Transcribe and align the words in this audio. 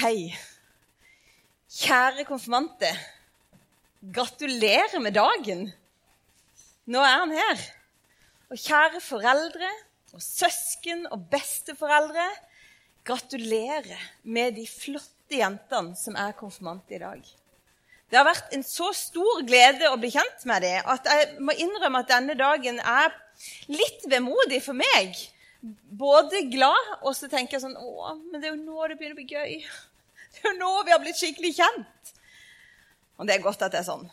Hei. 0.00 0.30
Kjære 1.68 2.22
konfirmante. 2.24 2.88
Gratulerer 4.00 5.02
med 5.04 5.12
dagen. 5.12 5.66
Nå 6.88 7.02
er 7.04 7.18
han 7.18 7.34
her. 7.36 7.64
Og 8.48 8.56
kjære 8.56 9.02
foreldre 9.04 9.68
og 10.16 10.22
søsken 10.24 11.02
og 11.12 11.26
besteforeldre. 11.34 12.24
Gratulerer 13.04 14.06
med 14.24 14.56
de 14.56 14.64
flotte 14.70 15.36
jentene 15.42 15.92
som 16.00 16.16
er 16.16 16.32
konfirmante 16.38 16.96
i 16.96 17.02
dag. 17.02 17.20
Det 18.08 18.20
har 18.22 18.24
vært 18.30 18.56
en 18.56 18.64
så 18.64 18.88
stor 18.96 19.44
glede 19.44 19.90
å 19.90 20.00
bli 20.00 20.14
kjent 20.16 20.48
med 20.48 20.64
dem 20.64 20.88
at 20.94 21.12
jeg 21.12 21.28
må 21.44 21.58
innrømme 21.60 22.00
at 22.00 22.14
denne 22.14 22.38
dagen 22.40 22.80
er 22.80 23.12
litt 23.68 24.08
vemodig 24.08 24.62
for 24.64 24.80
meg. 24.80 25.20
Både 25.60 26.46
glad, 26.48 26.90
og 27.04 27.12
så 27.12 27.28
tenker 27.28 27.58
jeg 27.58 27.66
sånn 27.66 27.76
Å, 27.76 28.14
men 28.16 28.40
det 28.40 28.48
er 28.48 28.54
jo 28.54 28.62
nå 28.64 28.86
det 28.88 28.96
begynner 28.96 29.18
å 29.18 29.20
bli 29.20 29.28
gøy. 29.28 29.56
Det 30.30 30.42
er 30.44 30.52
jo 30.52 30.58
nå 30.60 30.70
vi 30.86 30.94
har 30.94 31.02
blitt 31.02 31.18
skikkelig 31.18 31.52
kjent. 31.58 32.14
Og 33.18 33.28
det 33.28 33.36
er 33.36 33.44
godt 33.44 33.62
at 33.66 33.74
det 33.74 33.82
er 33.82 33.88
sånn. 33.88 34.06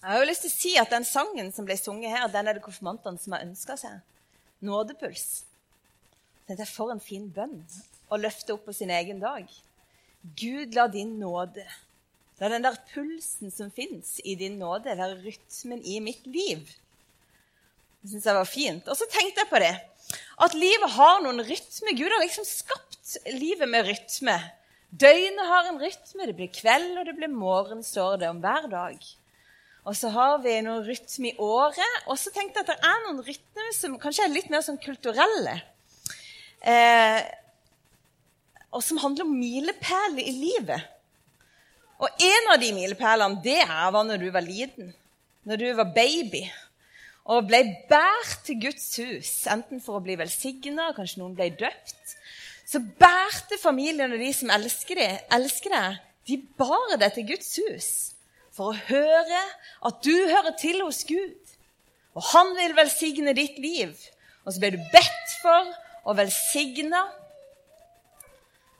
Jeg 0.00 0.08
har 0.08 0.22
jo 0.22 0.28
lyst 0.30 0.46
til 0.46 0.50
å 0.50 0.56
si 0.56 0.72
at 0.80 0.92
Den 0.92 1.04
sangen 1.04 1.50
som 1.52 1.66
ble 1.68 1.76
sunget 1.76 2.14
her, 2.14 2.26
den 2.32 2.48
er 2.48 2.56
det 2.56 2.64
konfirmantene 2.64 3.20
som 3.20 3.36
har 3.36 3.44
ønska 3.44 3.76
seg. 3.78 4.00
Nådepuls. 4.64 5.26
Det 6.48 6.58
er 6.58 6.68
for 6.68 6.90
en 6.90 7.02
fin 7.02 7.28
bønn 7.30 7.60
å 8.10 8.18
løfte 8.18 8.56
opp 8.56 8.64
på 8.66 8.74
sin 8.74 8.90
egen 8.90 9.20
dag. 9.22 9.46
Gud, 10.36 10.74
la 10.74 10.88
din 10.90 11.14
nåde, 11.20 11.64
la 12.40 12.48
den 12.50 12.64
der 12.66 12.76
pulsen 12.90 13.52
som 13.54 13.70
fins 13.72 14.18
i 14.24 14.34
din 14.40 14.58
nåde, 14.60 14.96
være 14.98 15.20
rytmen 15.22 15.84
i 15.86 16.00
mitt 16.02 16.26
liv. 16.26 16.64
Det 18.00 18.10
syns 18.10 18.26
jeg 18.26 18.36
var 18.36 18.48
fint. 18.48 18.88
Og 18.88 18.96
så 18.98 19.06
tenkte 19.12 19.44
jeg 19.44 19.50
på 19.52 19.60
det. 19.62 19.74
At 20.40 20.56
livet 20.56 20.96
har 20.96 21.20
noen 21.22 21.44
rytme. 21.44 21.94
Gud 21.96 22.08
har 22.08 22.24
liksom 22.24 22.48
skapt 22.48 23.18
livet 23.36 23.68
med 23.68 23.86
rytme. 23.86 24.36
Døgnet 24.90 25.46
har 25.46 25.70
en 25.70 25.80
rytme. 25.80 26.26
Det 26.26 26.36
blir 26.36 26.52
kveld, 26.54 26.98
og 26.98 27.06
det 27.06 27.16
blir 27.18 27.30
morgen, 27.32 27.82
står 27.86 28.20
det 28.20 28.30
om 28.30 28.40
hver 28.42 28.66
dag. 28.70 29.10
Og 29.88 29.96
så 29.96 30.10
har 30.12 30.38
vi 30.42 30.56
noen 30.64 30.84
rytme 30.84 31.30
i 31.30 31.36
året. 31.40 31.98
Og 32.06 32.18
så 32.20 32.32
tenkte 32.34 32.60
jeg 32.60 32.66
at 32.66 32.72
det 32.74 32.88
er 32.90 33.04
noen 33.06 33.22
rytmer 33.24 33.74
som 33.76 33.98
kanskje 34.02 34.26
er 34.26 34.34
litt 34.34 34.50
mer 34.52 34.64
sånn 34.66 34.80
kulturelle. 34.82 35.60
Eh, 36.60 37.20
og 38.70 38.82
som 38.84 39.00
handler 39.02 39.26
om 39.26 39.38
milepæler 39.38 40.26
i 40.26 40.34
livet. 40.36 40.88
Og 42.00 42.24
en 42.24 42.50
av 42.52 42.60
de 42.60 42.72
milepælene, 42.74 43.40
det 43.44 43.60
er 43.62 43.92
var 43.92 44.04
når 44.08 44.20
du 44.22 44.28
var 44.32 44.44
liten. 44.44 44.92
Når 45.48 45.62
du 45.62 45.70
var 45.78 45.94
baby 45.94 46.44
og 47.30 47.46
ble 47.46 47.60
båret 47.88 48.40
til 48.46 48.58
Guds 48.64 48.86
hus, 48.98 49.30
enten 49.52 49.82
for 49.84 49.98
å 49.98 50.04
bli 50.04 50.16
velsigna, 50.18 50.90
kanskje 50.96 51.20
noen 51.20 51.36
ble 51.38 51.50
døpt. 51.60 52.14
Så 52.70 52.78
bærte 52.78 53.58
familien 53.58 54.12
og 54.14 54.20
de 54.22 54.30
som 54.34 54.50
elsker 54.54 55.00
deg, 55.00 55.22
elsker 55.34 55.74
deg, 55.74 55.98
de 56.28 56.36
bar 56.60 56.94
deg 57.00 57.16
til 57.16 57.26
Guds 57.32 57.50
hus 57.58 57.88
for 58.54 58.70
å 58.70 58.82
høre 58.90 59.40
at 59.88 60.02
du 60.04 60.12
hører 60.14 60.54
til 60.60 60.82
hos 60.84 61.02
Gud. 61.08 61.38
Og 62.14 62.22
han 62.30 62.52
vil 62.58 62.76
velsigne 62.76 63.34
ditt 63.34 63.58
liv. 63.62 63.94
Og 64.44 64.52
så 64.52 64.62
ble 64.62 64.74
du 64.74 64.84
bedt 64.92 65.34
for 65.42 65.72
og 66.04 66.18
velsigna. 66.18 67.02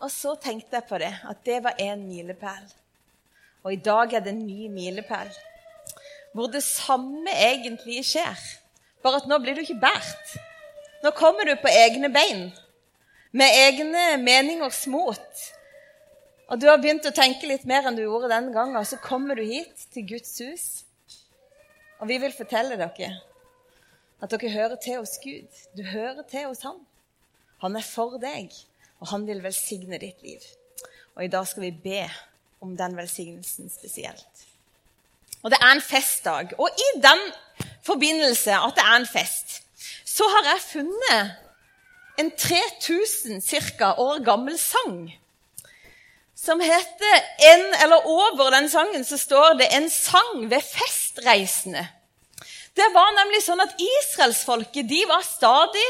Og 0.00 0.10
så 0.12 0.36
tenkte 0.40 0.78
jeg 0.78 0.88
på 0.88 1.00
det, 1.02 1.12
at 1.28 1.42
det 1.46 1.58
var 1.64 1.80
en 1.82 2.06
milepæl. 2.06 2.70
Og 3.64 3.74
i 3.74 3.82
dag 3.84 4.14
er 4.14 4.24
det 4.24 4.34
en 4.34 4.46
ny 4.46 4.68
milepæl 4.72 5.32
hvor 6.30 6.46
det 6.46 6.62
samme 6.62 7.32
egentlig 7.34 8.04
skjer. 8.06 8.38
Bare 9.02 9.18
at 9.18 9.26
nå 9.26 9.40
blir 9.42 9.56
du 9.56 9.64
ikke 9.64 9.80
båret. 9.82 10.34
Nå 11.02 11.10
kommer 11.16 11.48
du 11.48 11.56
på 11.58 11.72
egne 11.72 12.06
bein, 12.12 12.52
med 13.30 13.56
egne 13.66 14.04
meningers 14.22 14.86
mot. 14.90 15.42
Og 16.50 16.58
du 16.58 16.66
har 16.66 16.80
begynt 16.82 17.06
å 17.06 17.14
tenke 17.14 17.46
litt 17.46 17.66
mer 17.68 17.86
enn 17.86 17.98
du 17.98 18.02
gjorde 18.02 18.30
den 18.32 18.50
gangen. 18.54 18.86
Så 18.86 18.98
kommer 19.02 19.38
du 19.38 19.44
hit, 19.46 19.86
til 19.94 20.08
Guds 20.08 20.32
hus. 20.42 20.66
Og 22.00 22.08
vi 22.10 22.18
vil 22.22 22.34
fortelle 22.34 22.78
dere 22.80 23.10
at 24.20 24.32
dere 24.34 24.52
hører 24.52 24.80
til 24.82 24.98
hos 24.98 25.14
Gud. 25.22 25.60
Du 25.76 25.84
hører 25.86 26.24
til 26.28 26.48
hos 26.48 26.64
Han. 26.66 26.80
Han 27.60 27.76
er 27.76 27.84
for 27.84 28.16
deg, 28.20 28.52
og 29.00 29.10
han 29.12 29.26
vil 29.28 29.42
velsigne 29.44 29.98
ditt 30.00 30.22
liv. 30.24 30.44
Og 31.16 31.26
i 31.26 31.30
dag 31.32 31.44
skal 31.48 31.66
vi 31.66 31.72
be 31.76 32.02
om 32.64 32.72
den 32.76 32.96
velsignelsen 32.96 33.68
spesielt. 33.72 34.46
Og 35.42 35.52
det 35.52 35.60
er 35.60 35.74
en 35.74 35.84
festdag. 35.84 36.54
Og 36.60 36.68
i 36.72 36.88
den 37.04 37.20
forbindelse 37.84 38.56
at 38.56 38.76
det 38.76 38.84
er 38.84 38.96
en 38.96 39.08
fest, 39.08 39.60
så 40.08 40.24
har 40.28 40.48
jeg 40.52 40.66
funnet 40.70 41.49
en 42.20 42.30
3000 42.36 43.40
cirka, 43.44 43.94
år 43.98 44.20
gammel 44.24 44.58
sang 44.60 45.08
som 46.40 46.60
heter 46.60 47.16
en, 47.52 47.64
Eller 47.84 48.06
over 48.08 48.50
den 48.54 48.68
sangen 48.72 49.04
så 49.04 49.18
står 49.18 49.58
det 49.58 49.68
'En 49.72 49.90
sang 49.90 50.50
ved 50.50 50.62
festreisende'. 50.62 51.86
Det 52.76 52.86
var 52.94 53.10
nemlig 53.12 53.42
sånn 53.42 53.60
at 53.60 53.74
israelsfolket 53.76 54.88
de 54.88 55.04
var 55.08 55.22
stadig, 55.22 55.88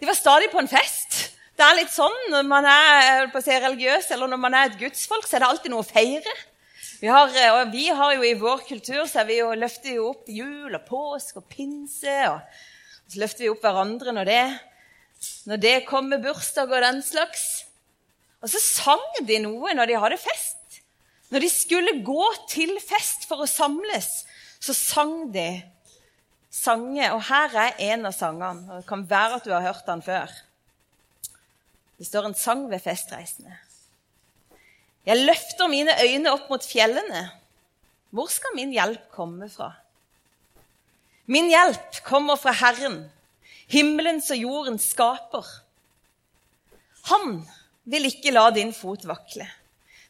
de 0.00 0.06
var 0.06 0.14
stadig 0.14 0.50
på 0.50 0.58
en 0.58 0.68
fest. 0.68 1.34
Det 1.56 1.66
er 1.66 1.74
litt 1.74 1.90
sånn 1.90 2.30
når 2.30 2.42
man 2.46 2.64
er 2.64 3.26
på 3.32 3.38
å 3.38 3.42
si, 3.42 3.50
religiøs 3.50 4.10
eller 4.10 4.26
når 4.30 4.36
man 4.38 4.54
er 4.54 4.64
et 4.68 4.78
gudsfolk, 4.78 5.26
så 5.26 5.36
er 5.36 5.40
det 5.40 5.48
alltid 5.48 5.70
noe 5.70 5.82
å 5.82 5.92
feire. 5.92 6.34
Vi 7.00 7.06
har, 7.06 7.28
eh, 7.28 7.52
og 7.52 7.72
vi 7.72 7.88
har 7.88 8.14
jo 8.14 8.22
I 8.22 8.34
vår 8.34 8.58
kultur 8.68 9.06
så 9.06 9.26
vi 9.26 9.38
jo, 9.38 9.52
løfter 9.54 9.90
vi 9.90 9.98
opp 9.98 10.24
jul 10.28 10.74
og 10.74 10.86
påsk 10.86 11.36
og 11.36 11.48
pinse. 11.48 12.28
og 12.28 12.40
Så 13.08 13.18
løfter 13.18 13.44
vi 13.44 13.50
opp 13.50 13.60
hverandre 13.60 14.12
når 14.12 14.24
det, 14.24 14.60
når 15.48 15.60
det 15.62 15.76
kom 15.88 16.10
med 16.12 16.22
bursdag 16.24 16.70
og 16.70 16.84
den 16.84 17.00
slags. 17.04 17.46
Og 18.42 18.50
så 18.52 18.60
sang 18.62 19.04
de 19.26 19.40
noe 19.42 19.72
når 19.74 19.90
de 19.90 19.98
hadde 19.98 20.20
fest. 20.20 20.80
Når 21.32 21.44
de 21.44 21.50
skulle 21.52 21.98
gå 22.04 22.26
til 22.48 22.76
fest 22.80 23.26
for 23.28 23.44
å 23.44 23.50
samles, 23.50 24.08
så 24.60 24.74
sang 24.76 25.32
de 25.34 25.48
sanger. 26.54 27.12
Og 27.16 27.24
her 27.28 27.56
er 27.66 27.80
en 27.90 28.08
av 28.08 28.16
sangene. 28.16 28.64
og 28.68 28.82
Det 28.82 28.88
kan 28.88 29.04
være 29.10 29.40
at 29.40 29.48
du 29.48 29.52
har 29.52 29.66
hørt 29.66 29.88
den 29.88 30.04
før. 30.04 30.32
Det 31.98 32.06
står 32.06 32.28
en 32.28 32.38
sang 32.38 32.68
ved 32.70 32.80
festreisende. 32.84 33.56
Jeg 35.08 35.24
løfter 35.24 35.70
mine 35.72 35.94
øyne 36.04 36.32
opp 36.36 36.48
mot 36.52 36.64
fjellene. 36.64 37.28
Hvor 38.14 38.28
skal 38.32 38.54
min 38.56 38.72
hjelp 38.72 39.08
komme 39.12 39.48
fra? 39.52 39.72
Min 41.28 41.50
hjelp 41.52 42.00
kommer 42.06 42.38
fra 42.40 42.54
Herren, 42.56 43.02
himmelens 43.72 44.30
og 44.34 44.40
jordens 44.40 44.90
skaper. 44.94 45.46
Han 47.08 47.42
vil 47.88 48.08
ikke 48.08 48.32
la 48.34 48.48
din 48.54 48.72
fot 48.76 49.06
vakle. 49.08 49.46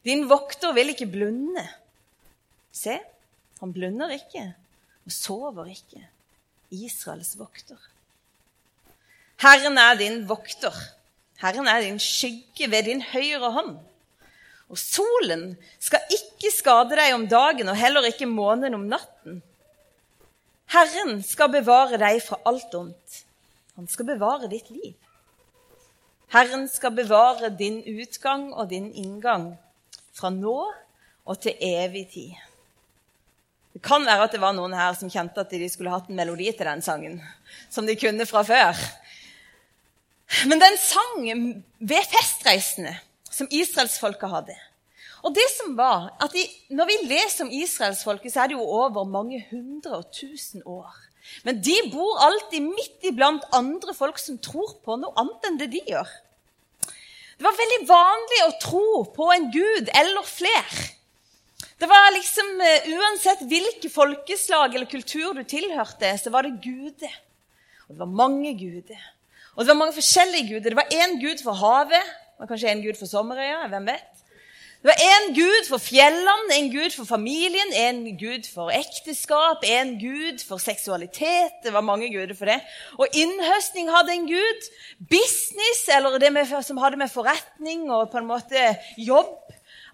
Din 0.06 0.26
vokter 0.30 0.72
vil 0.76 0.94
ikke 0.94 1.10
blunde. 1.10 1.64
Se, 2.72 2.98
han 3.60 3.74
blunder 3.74 4.14
ikke 4.14 4.44
og 5.08 5.14
sover 5.14 5.70
ikke. 5.72 6.02
Israels 6.70 7.32
vokter. 7.38 7.78
Herren 9.40 9.78
er 9.80 9.94
din 9.96 10.22
vokter. 10.28 10.74
Herren 11.40 11.68
er 11.70 11.80
din 11.84 12.00
skygge 12.02 12.68
ved 12.70 12.90
din 12.90 13.02
høyre 13.02 13.52
hånd. 13.54 13.76
Og 14.68 14.78
solen 14.78 15.54
skal 15.80 16.04
ikke 16.12 16.50
skade 16.52 16.98
deg 16.98 17.14
om 17.14 17.24
dagen, 17.30 17.70
og 17.70 17.78
heller 17.78 18.04
ikke 18.10 18.28
månen 18.28 18.76
om 18.76 18.84
natten. 18.90 19.40
Herren 20.68 21.22
skal 21.24 21.48
bevare 21.54 21.96
deg 22.00 22.20
fra 22.20 22.36
alt 22.50 22.74
ondt. 22.76 23.22
Han 23.78 23.86
skal 23.86 24.08
bevare 24.08 24.48
ditt 24.50 24.72
liv. 24.74 24.96
Herren 26.34 26.66
skal 26.68 26.96
bevare 26.96 27.52
din 27.54 27.78
utgang 27.86 28.50
og 28.50 28.72
din 28.72 28.90
inngang 28.90 29.52
fra 30.18 30.32
nå 30.34 30.58
og 31.24 31.38
til 31.44 31.54
evig 31.62 32.08
tid. 32.10 32.32
Det 33.72 33.84
kan 33.86 34.02
være 34.02 34.26
at 34.26 34.34
det 34.34 34.40
var 34.42 34.56
noen 34.56 34.74
her 34.74 34.96
som 34.98 35.12
kjente 35.12 35.44
at 35.44 35.54
de 35.54 35.68
skulle 35.70 35.94
hatt 35.94 36.10
en 36.10 36.18
melodi 36.18 36.50
til 36.50 36.66
den 36.66 36.82
sangen, 36.82 37.20
som 37.70 37.86
de 37.86 37.94
kunne 37.94 38.26
fra 38.26 38.42
før. 38.42 38.74
Men 40.50 40.58
den 40.58 40.78
sang 40.82 41.28
ved 41.78 42.10
festreisende 42.10 42.96
som 43.30 43.46
israelsfolket 43.46 44.34
hadde. 44.34 44.56
Og 45.22 45.34
det 45.38 45.46
som 45.54 45.76
var, 45.78 46.10
at 46.18 46.34
de, 46.34 46.42
Når 46.74 46.86
vi 46.90 46.96
leser 47.14 47.44
om 47.44 47.50
israelsfolket, 47.50 48.32
så 48.32 48.42
er 48.42 48.50
det 48.50 48.58
jo 48.58 48.66
over 48.82 49.04
mange 49.04 49.46
hundre 49.50 50.02
og 50.02 50.10
tusen 50.10 50.62
år. 50.66 51.07
Men 51.46 51.60
de 51.64 51.76
bor 51.92 52.22
alltid 52.26 52.64
midt 52.64 53.10
iblant 53.10 53.44
andre 53.56 53.94
folk 53.96 54.18
som 54.20 54.38
tror 54.42 54.76
på 54.84 54.98
noe 55.00 55.14
annet 55.20 55.48
enn 55.48 55.60
det 55.60 55.70
de 55.74 55.82
gjør. 55.92 56.08
Det 57.38 57.46
var 57.46 57.54
veldig 57.54 57.82
vanlig 57.86 58.38
å 58.44 58.54
tro 58.62 58.86
på 59.14 59.28
en 59.30 59.50
gud 59.54 59.90
eller 59.94 60.26
flere. 60.26 60.86
Det 61.78 61.86
var 61.86 62.10
liksom, 62.16 62.48
uh, 62.58 62.88
Uansett 62.98 63.44
hvilke 63.46 63.90
folkeslag 63.92 64.74
eller 64.74 64.90
kultur 64.90 65.36
du 65.36 65.44
tilhørte, 65.46 66.10
så 66.18 66.32
var 66.34 66.46
det 66.46 66.58
guder. 66.64 67.12
Og 67.86 67.94
det 67.94 68.02
var 68.02 68.16
mange 68.24 68.56
guder. 68.58 69.04
Og 69.54 69.62
det 69.62 69.70
var 69.70 69.78
mange 69.78 69.94
forskjellige 69.94 70.48
guder. 70.50 70.74
Det 70.74 70.80
var 70.80 70.96
én 70.98 71.14
gud 71.22 71.42
for 71.42 71.54
havet, 71.58 72.10
og 72.38 72.50
kanskje 72.50 72.72
en 72.72 72.82
gud 72.82 72.98
for 72.98 73.10
sommerøya. 73.10 73.68
hvem 73.70 73.86
vet? 73.86 74.24
Det 74.78 74.86
var 74.86 75.00
én 75.02 75.32
gud 75.34 75.64
for 75.66 75.82
fjellene, 75.82 76.54
en 76.54 76.68
gud 76.70 76.92
for 76.94 77.02
familien, 77.04 77.72
en 77.74 77.96
gud 78.14 78.44
for 78.46 78.70
ekteskap, 78.70 79.64
en 79.66 79.96
gud 79.98 80.38
for 80.46 80.62
seksualitet. 80.62 81.56
Det 81.64 81.72
var 81.74 81.82
mange 81.82 82.06
guder 82.12 82.36
for 82.38 82.46
det. 82.46 82.60
Og 82.94 83.08
innhøstning 83.10 83.90
hadde 83.90 84.14
en 84.14 84.28
gud. 84.28 84.68
Business, 85.10 85.80
eller 85.96 86.20
det 86.22 86.30
med, 86.32 86.54
som 86.62 86.78
hadde 86.78 87.00
med 87.00 87.10
forretning 87.10 87.88
og 87.90 88.12
på 88.12 88.22
en 88.22 88.30
måte 88.30 88.68
jobb 88.96 89.34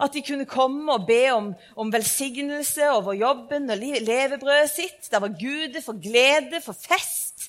At 0.04 0.12
de 0.12 0.20
kunne 0.26 0.44
komme 0.44 0.92
og 0.92 1.06
be 1.06 1.30
om, 1.32 1.52
om 1.78 1.92
velsignelse 1.92 2.90
over 2.90 3.14
jobben 3.14 3.70
og 3.70 3.78
levebrødet 3.78 4.70
sitt. 4.70 5.06
Det 5.10 5.20
var 5.22 5.36
guder 5.38 5.80
for 5.80 5.96
glede, 6.02 6.60
for 6.60 6.74
fest. 6.74 7.46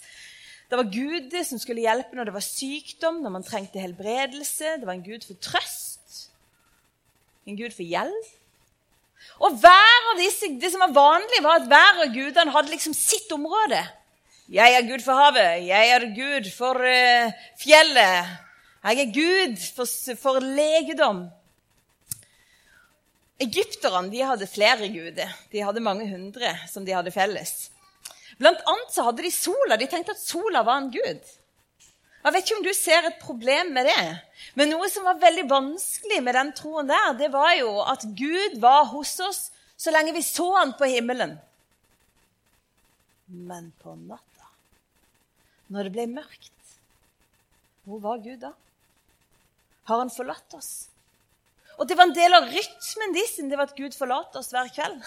Det 0.69 0.77
var 0.77 0.93
guder 0.93 1.43
som 1.43 1.59
skulle 1.59 1.81
hjelpe 1.81 2.15
når 2.15 2.29
det 2.29 2.37
var 2.37 2.45
sykdom, 2.45 3.19
når 3.25 3.33
man 3.33 3.43
trengte 3.43 3.81
helbredelse. 3.81 4.77
Det 4.79 4.87
var 4.87 4.93
en 4.93 5.03
gud 5.03 5.25
for 5.27 5.41
trøst 5.41 5.84
en 7.45 7.57
gud 7.59 7.73
for 7.73 7.85
gjeld. 7.85 8.31
Og 9.41 9.57
hver 9.61 10.09
av 10.11 10.19
disse, 10.19 10.49
Det 10.61 10.71
som 10.71 10.83
var 10.85 10.93
vanlig, 10.95 11.43
var 11.43 11.59
at 11.59 11.69
hver 11.69 12.01
av 12.05 12.13
gudene 12.13 12.53
hadde 12.53 12.73
liksom 12.73 12.93
sitt 12.93 13.31
område. 13.31 13.81
Jeg 14.49 14.75
er 14.77 14.85
Gud 14.85 15.01
for 15.01 15.17
havet. 15.17 15.65
Jeg 15.65 15.89
er 15.89 16.03
Gud 16.13 16.49
for 16.53 16.77
uh, 16.77 17.31
fjellet. 17.57 18.35
Jeg 18.85 19.01
er 19.01 19.13
Gud 19.13 19.55
for, 19.73 19.89
for 20.21 20.43
legedom. 20.43 21.23
Egypterne 23.41 24.11
de 24.13 24.21
hadde 24.21 24.47
flere 24.47 24.87
guder. 24.93 25.31
De 25.51 25.63
hadde 25.65 25.83
mange 25.83 26.05
hundre 26.07 26.53
som 26.69 26.85
de 26.85 26.93
hadde 26.93 27.11
felles. 27.11 27.71
Blant 28.37 28.61
annet 28.69 28.93
så 28.93 29.07
hadde 29.07 29.25
de 29.25 29.33
sola. 29.33 29.79
De 29.81 29.89
tenkte 29.89 30.13
at 30.13 30.21
sola 30.21 30.61
var 30.67 30.83
en 30.83 30.93
gud. 30.93 31.33
Jeg 32.25 32.33
vet 32.33 32.47
ikke 32.47 32.57
om 32.57 32.63
du 32.65 32.73
ser 32.73 33.05
et 33.05 33.19
problem 33.21 33.67
med 33.75 33.85
det. 33.85 34.05
Men 34.57 34.71
noe 34.73 34.87
som 34.89 35.05
var 35.05 35.19
veldig 35.21 35.43
vanskelig 35.45 36.23
med 36.25 36.33
den 36.33 36.49
troen 36.57 36.89
der, 36.89 37.11
det 37.19 37.29
var 37.33 37.51
jo 37.53 37.75
at 37.85 38.05
Gud 38.17 38.57
var 38.63 38.87
hos 38.89 39.13
oss 39.21 39.41
så 39.77 39.93
lenge 39.93 40.15
vi 40.15 40.23
så 40.25 40.47
han 40.55 40.73
på 40.79 40.87
himmelen. 40.89 41.35
Men 43.27 43.69
på 43.81 43.93
natta, 43.99 44.49
når 45.69 45.87
det 45.87 45.93
ble 45.93 46.07
mørkt, 46.15 46.51
hvor 47.85 48.01
var 48.01 48.23
Gud 48.25 48.41
da? 48.41 48.51
Har 49.85 50.01
han 50.01 50.13
forlatt 50.13 50.57
oss? 50.57 50.71
Og 51.77 51.85
det 51.85 51.97
var 51.99 52.07
en 52.07 52.17
del 52.17 52.33
av 52.33 52.49
rytmen 52.49 53.13
deres 53.13 53.37
det 53.37 53.57
var 53.57 53.69
at 53.69 53.77
Gud 53.77 53.93
forlater 53.93 54.41
oss 54.41 54.49
hver 54.53 54.71
kveld. 54.73 54.97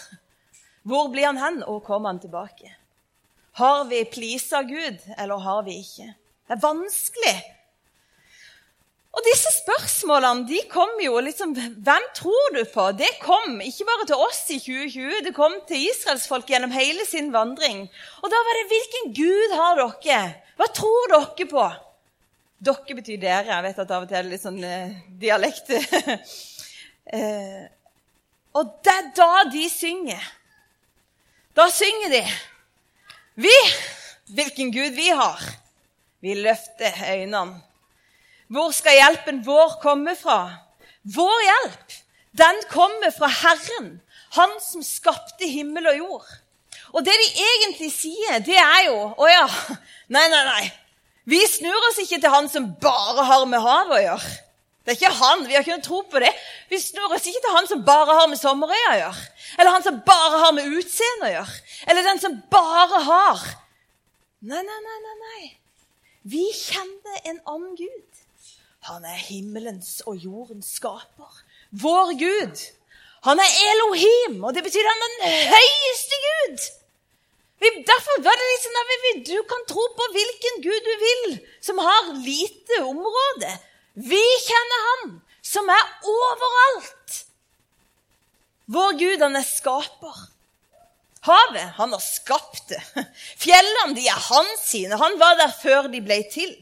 Hvor 0.87 1.11
blir 1.11 1.27
han 1.27 1.41
hen, 1.41 1.63
og 1.67 1.83
kommer 1.87 2.13
han 2.13 2.23
tilbake? 2.23 2.71
Har 3.59 3.89
vi 3.91 4.05
pleasa 4.07 4.63
Gud, 4.63 5.03
eller 5.19 5.43
har 5.43 5.65
vi 5.67 5.81
ikke? 5.83 6.13
Det 6.49 6.57
er 6.57 6.65
vanskelig. 6.65 7.37
Og 9.19 9.25
disse 9.27 9.51
spørsmålene 9.53 10.47
de 10.47 10.61
kom 10.71 10.91
jo 11.03 11.19
liksom 11.25 11.55
Hvem 11.57 12.05
tror 12.17 12.55
du 12.55 12.61
på? 12.71 12.85
Det 12.97 13.09
kom 13.23 13.59
ikke 13.65 13.87
bare 13.89 14.07
til 14.09 14.23
oss 14.23 14.45
i 14.55 14.61
2020, 14.63 15.25
det 15.27 15.35
kom 15.37 15.57
til 15.69 15.89
israelsfolket 15.89 16.55
gjennom 16.55 16.73
hele 16.73 17.07
sin 17.09 17.33
vandring. 17.35 17.87
Og 18.23 18.33
da 18.33 18.43
var 18.47 18.61
det 18.61 18.69
Hvilken 18.73 19.13
gud 19.17 19.57
har 19.59 19.83
dere? 19.83 20.23
Hva 20.59 20.71
tror 20.75 21.15
dere 21.15 21.49
på? 21.51 21.67
Dere 22.69 22.99
betyr 23.01 23.21
dere. 23.23 23.53
Jeg 23.53 23.67
vet 23.69 23.83
at 23.85 23.95
av 23.97 24.07
og 24.07 24.11
til 24.11 24.19
er 24.19 24.27
det 24.27 24.33
litt 24.33 24.47
sånn 24.47 24.63
eh, 24.67 24.97
dialekt. 25.21 25.71
eh, 27.19 27.63
og 28.59 28.75
det 28.83 28.95
er 28.95 29.13
da 29.19 29.31
de 29.53 29.69
synger. 29.71 30.25
Da 31.59 31.69
synger 31.75 32.17
de. 32.17 32.25
Vi, 33.39 33.55
hvilken 34.35 34.73
gud 34.75 34.97
vi 34.99 35.11
har. 35.15 35.43
Vi 36.21 36.35
løfter 36.35 36.95
øynene. 37.13 37.63
Hvor 38.49 38.73
skal 38.73 38.97
hjelpen 38.97 39.43
vår 39.47 39.79
komme 39.83 40.17
fra? 40.17 40.41
Vår 41.15 41.41
hjelp, 41.45 41.97
den 42.39 42.61
kommer 42.71 43.13
fra 43.19 43.29
Herren, 43.29 44.01
Han 44.37 44.51
som 44.61 44.83
skapte 44.85 45.49
himmel 45.49 45.87
og 45.89 45.97
jord. 45.97 46.27
Og 46.93 47.05
det 47.05 47.15
de 47.17 47.45
egentlig 47.45 47.89
sier, 47.93 48.43
det 48.45 48.59
er 48.61 48.83
jo 48.89 48.97
Å 49.17 49.29
ja, 49.29 49.47
nei, 50.13 50.27
nei, 50.29 50.43
nei. 50.45 50.67
Vi 51.29 51.41
snur 51.49 51.89
oss 51.91 52.01
ikke 52.01 52.21
til 52.21 52.33
han 52.33 52.49
som 52.49 52.71
bare 52.81 53.25
har 53.29 53.45
med 53.49 53.61
havet 53.61 53.95
å 53.99 54.03
gjøre. 54.05 54.35
Det 54.85 54.95
er 54.95 54.97
ikke 54.97 55.17
han, 55.19 55.43
Vi 55.45 55.57
har 55.57 55.65
ikke 55.65 55.77
noe 55.77 55.85
tro 55.85 56.03
på 56.09 56.21
det. 56.25 56.31
Vi 56.71 56.81
snur 56.81 57.13
oss 57.13 57.27
ikke 57.29 57.43
til 57.45 57.57
han 57.57 57.69
som 57.69 57.83
bare 57.85 58.17
har 58.17 58.29
med 58.31 58.41
sommerøya 58.41 58.93
å 58.95 58.99
gjøre. 59.03 59.25
Eller 59.59 59.75
han 59.75 59.85
som 59.85 59.99
bare 60.07 60.41
har 60.45 60.55
med 60.57 60.77
utseende 60.79 61.29
å 61.29 61.33
gjøre. 61.35 61.57
Eller 61.89 62.09
den 62.09 62.23
som 62.25 62.39
bare 62.53 63.03
har 63.09 63.49
Nei, 64.39 64.61
nei, 64.63 64.81
nei, 64.85 64.99
nei. 65.03 65.17
nei. 65.19 65.47
Vi 66.29 66.45
kjenner 66.53 67.21
en 67.31 67.39
annen 67.47 67.77
Gud. 67.79 68.25
Han 68.89 69.05
er 69.05 69.21
himmelens 69.29 70.01
og 70.07 70.19
jordens 70.21 70.75
skaper. 70.77 71.39
Vår 71.71 72.13
Gud. 72.21 72.65
Han 73.27 73.41
er 73.43 73.55
Elohim, 73.71 74.43
og 74.45 74.55
det 74.55 74.65
betyr 74.67 74.89
han 74.89 75.05
er 75.07 75.15
den 75.15 75.39
høyeste 75.53 76.19
Gud. 76.27 76.67
derfor 77.91 78.21
var 78.27 78.37
det 78.41 78.51
liksom 78.53 78.77
at 78.83 79.27
Du 79.31 79.39
kan 79.51 79.65
tro 79.73 79.85
på 80.01 80.05
hvilken 80.17 80.63
Gud 80.67 80.81
du 80.91 80.95
vil, 81.07 81.41
som 81.61 81.79
har 81.79 82.13
lite 82.25 82.83
område. 82.85 83.51
Vi 83.95 84.25
kjenner 84.49 84.85
Han, 84.89 85.21
som 85.43 85.69
er 85.69 85.85
overalt. 86.05 87.25
Vår 88.67 88.99
Gud, 88.99 89.23
han 89.23 89.37
er 89.37 89.47
skaper. 89.49 90.38
Havet, 91.27 91.75
han 91.77 91.93
har 91.93 92.03
skapt 92.03 92.69
det. 92.71 92.81
Fjellene, 93.43 93.97
de 93.97 94.07
er 94.07 94.27
hans 94.29 94.67
sine. 94.71 94.99
Han 95.01 95.19
var 95.21 95.39
der 95.41 95.55
før 95.63 95.89
de 95.91 96.03
ble 96.05 96.21
til. 96.33 96.53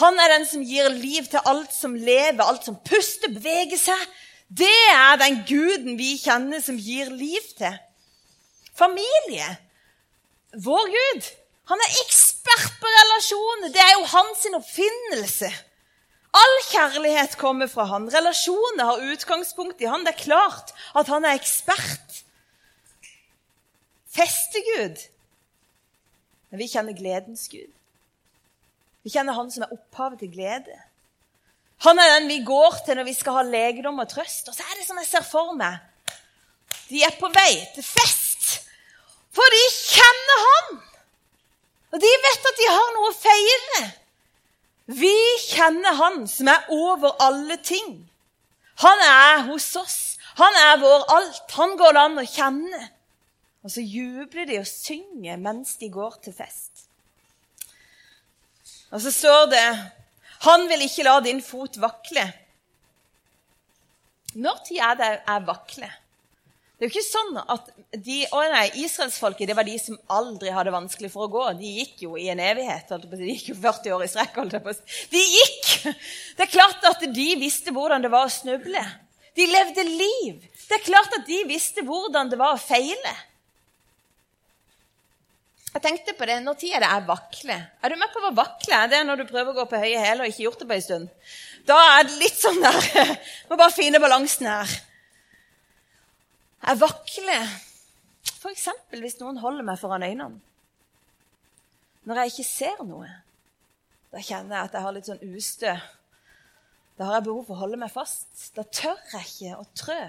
Han 0.00 0.18
er 0.18 0.32
den 0.34 0.46
som 0.48 0.64
gir 0.64 0.88
liv 0.94 1.28
til 1.28 1.44
alt 1.46 1.72
som 1.74 1.94
lever, 1.94 2.42
alt 2.42 2.66
som 2.66 2.78
puster, 2.86 3.30
beveger 3.34 3.78
seg. 3.78 4.04
Det 4.50 4.76
er 4.90 5.20
den 5.20 5.42
guden 5.46 5.98
vi 6.00 6.16
kjenner, 6.18 6.62
som 6.64 6.78
gir 6.80 7.12
liv 7.14 7.44
til. 7.58 7.76
Familie. 8.74 9.46
Vår 10.56 10.88
Gud. 10.90 11.28
Han 11.70 11.82
er 11.84 11.98
ekspert 12.02 12.78
på 12.80 12.90
relasjoner. 12.90 13.70
Det 13.70 13.82
er 13.82 13.92
jo 13.98 14.08
hans 14.10 14.46
oppfinnelse. 14.58 15.50
All 16.40 16.56
kjærlighet 16.70 17.36
kommer 17.38 17.70
fra 17.70 17.86
han. 17.90 18.08
Relasjoner 18.10 18.88
har 18.88 19.04
utgangspunkt 19.12 19.82
i 19.82 19.88
han. 19.90 20.02
Det 20.06 20.14
er 20.14 20.24
klart 20.24 20.74
at 20.98 21.10
han 21.10 21.26
er 21.26 21.38
ekspert. 21.38 22.09
Festegud. 24.14 24.98
Men 26.50 26.58
vi 26.58 26.68
kjenner 26.68 26.96
gledens 26.98 27.48
Gud. 27.48 27.70
Vi 29.02 29.10
kjenner 29.10 29.36
Han 29.38 29.50
som 29.50 29.64
er 29.64 29.74
opphavet 29.74 30.20
til 30.22 30.32
glede. 30.32 30.78
Han 31.86 31.98
er 31.98 32.18
den 32.18 32.28
vi 32.28 32.42
går 32.44 32.82
til 32.84 32.98
når 32.98 33.08
vi 33.08 33.14
skal 33.16 33.38
ha 33.38 33.44
legedom 33.46 34.02
og 34.02 34.08
trøst. 34.10 34.50
Og 34.50 34.54
så 34.54 34.66
er 34.66 34.76
det 34.76 34.86
som 34.88 34.98
jeg 35.00 35.08
ser 35.08 35.24
for 35.24 35.54
meg. 35.56 35.78
De 36.90 37.00
er 37.06 37.14
på 37.16 37.30
vei 37.32 37.54
til 37.74 37.86
fest, 37.86 38.66
for 39.32 39.54
de 39.54 39.62
kjenner 39.78 40.44
Han. 40.46 40.78
Og 41.94 42.02
de 42.02 42.10
vet 42.24 42.48
at 42.50 42.60
de 42.60 42.68
har 42.70 42.92
noe 42.96 43.10
å 43.10 43.16
feire. 43.16 43.82
Vi 45.00 45.16
kjenner 45.46 45.96
Han 46.02 46.24
som 46.28 46.50
er 46.50 46.66
over 46.74 47.14
alle 47.22 47.56
ting. 47.62 47.94
Han 48.82 49.04
er 49.06 49.44
hos 49.48 49.70
oss. 49.78 49.98
Han 50.36 50.56
er 50.66 50.80
vår 50.82 51.04
alt. 51.14 51.44
Han 51.56 51.76
går 51.78 51.94
det 51.94 52.02
an 52.08 52.20
å 52.20 52.26
kjenne. 52.26 52.80
Og 53.64 53.72
så 53.72 53.84
jubler 53.84 54.48
de 54.48 54.60
og 54.60 54.68
synger 54.68 55.40
mens 55.40 55.76
de 55.80 55.90
går 55.92 56.20
til 56.24 56.36
fest. 56.36 56.86
Og 58.90 59.02
så 59.04 59.12
står 59.14 59.50
det 59.52 59.66
Han 60.46 60.64
vil 60.70 60.86
ikke 60.86 61.04
la 61.04 61.18
din 61.20 61.42
fot 61.44 61.76
vakle. 61.80 62.24
Når 64.40 64.62
tid 64.66 64.78
er 64.80 64.94
det 64.96 65.10
jeg 65.18 65.46
vakler? 65.46 65.98
Det 66.80 66.86
er 66.86 66.88
jo 66.88 66.94
ikke 66.94 67.12
sånn 67.12 67.38
at 67.42 67.66
de, 67.92 68.22
å 68.32 68.40
nei, 68.54 68.70
Israelsfolket 68.80 69.50
det 69.50 69.56
var 69.58 69.66
de 69.68 69.74
som 69.76 69.98
aldri 70.16 70.48
hadde 70.54 70.72
vanskelig 70.72 71.10
for 71.12 71.26
å 71.26 71.32
gå. 71.34 71.42
De 71.58 71.72
gikk 71.76 72.06
jo 72.06 72.14
i 72.16 72.30
en 72.32 72.40
evighet. 72.40 72.94
De 73.04 73.26
gikk 73.28 73.50
jo 73.50 73.56
40 73.60 73.96
år 73.98 74.04
i 74.06 74.08
strekk. 74.08 74.38
De 75.12 75.20
gikk! 75.20 75.66
Det 76.38 76.46
er 76.46 76.52
klart 76.54 76.86
at 76.88 77.04
de 77.04 77.26
visste 77.36 77.74
hvordan 77.76 78.00
det 78.00 78.08
var 78.14 78.30
å 78.30 78.32
snuble. 78.32 78.84
De 79.36 79.48
levde 79.50 79.84
liv. 79.90 80.40
Det 80.70 80.78
er 80.78 80.86
klart 80.86 81.18
at 81.18 81.28
de 81.28 81.42
visste 81.50 81.84
hvordan 81.84 82.32
det 82.32 82.40
var 82.40 82.56
å 82.56 82.62
feile. 82.62 83.12
Jeg 85.70 85.82
tenkte 85.84 86.14
på 86.18 86.26
det, 86.26 86.40
Når 86.42 86.58
tid 86.58 86.74
er 86.74 86.82
det 86.82 86.90
jeg 86.90 87.06
vakler? 87.06 87.64
Er 87.82 87.92
du 87.92 87.96
med 88.00 88.10
på 88.12 88.22
hva 88.24 88.32
vakle? 88.34 88.82
Det 88.90 88.98
er 88.98 89.06
når 89.06 89.22
du 89.22 89.28
prøver 89.30 89.52
å 89.52 89.58
gå 89.60 89.66
på 89.70 89.80
høye 89.82 90.02
hæler 90.02 90.24
og 90.24 90.32
ikke 90.32 90.46
gjort 90.48 90.62
det 90.62 90.68
på 90.70 90.76
en 90.76 90.86
stund. 90.86 91.08
Da 91.68 91.76
er 91.94 92.06
det 92.08 92.18
litt 92.18 92.38
sånn 92.40 92.58
der 92.62 92.78
Må 93.50 93.58
bare 93.58 93.74
finne 93.74 94.02
balansen 94.02 94.48
her. 94.50 94.72
Jeg 96.60 96.80
vakler 96.80 97.46
f.eks. 98.40 98.68
hvis 98.96 99.18
noen 99.20 99.38
holder 99.40 99.66
meg 99.66 99.78
foran 99.80 100.04
øynene. 100.04 100.40
Når 102.08 102.22
jeg 102.22 102.32
ikke 102.32 102.48
ser 102.48 102.84
noe, 102.88 103.08
da 104.10 104.22
kjenner 104.24 104.56
jeg 104.56 104.68
at 104.68 104.76
jeg 104.76 104.84
har 104.86 104.94
litt 104.96 105.08
sånn 105.08 105.34
ustø. 105.36 105.74
Da 106.98 107.06
har 107.06 107.18
jeg 107.18 107.28
behov 107.28 107.44
for 107.46 107.54
å 107.56 107.62
holde 107.62 107.78
meg 107.80 107.92
fast. 107.92 108.50
Da 108.56 108.64
tør 108.64 108.98
jeg 109.12 109.28
ikke 109.28 109.60
å 109.60 109.66
trø 109.76 110.00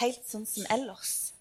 helt 0.00 0.28
sånn 0.28 0.46
som 0.48 0.66
ellers. 0.72 1.35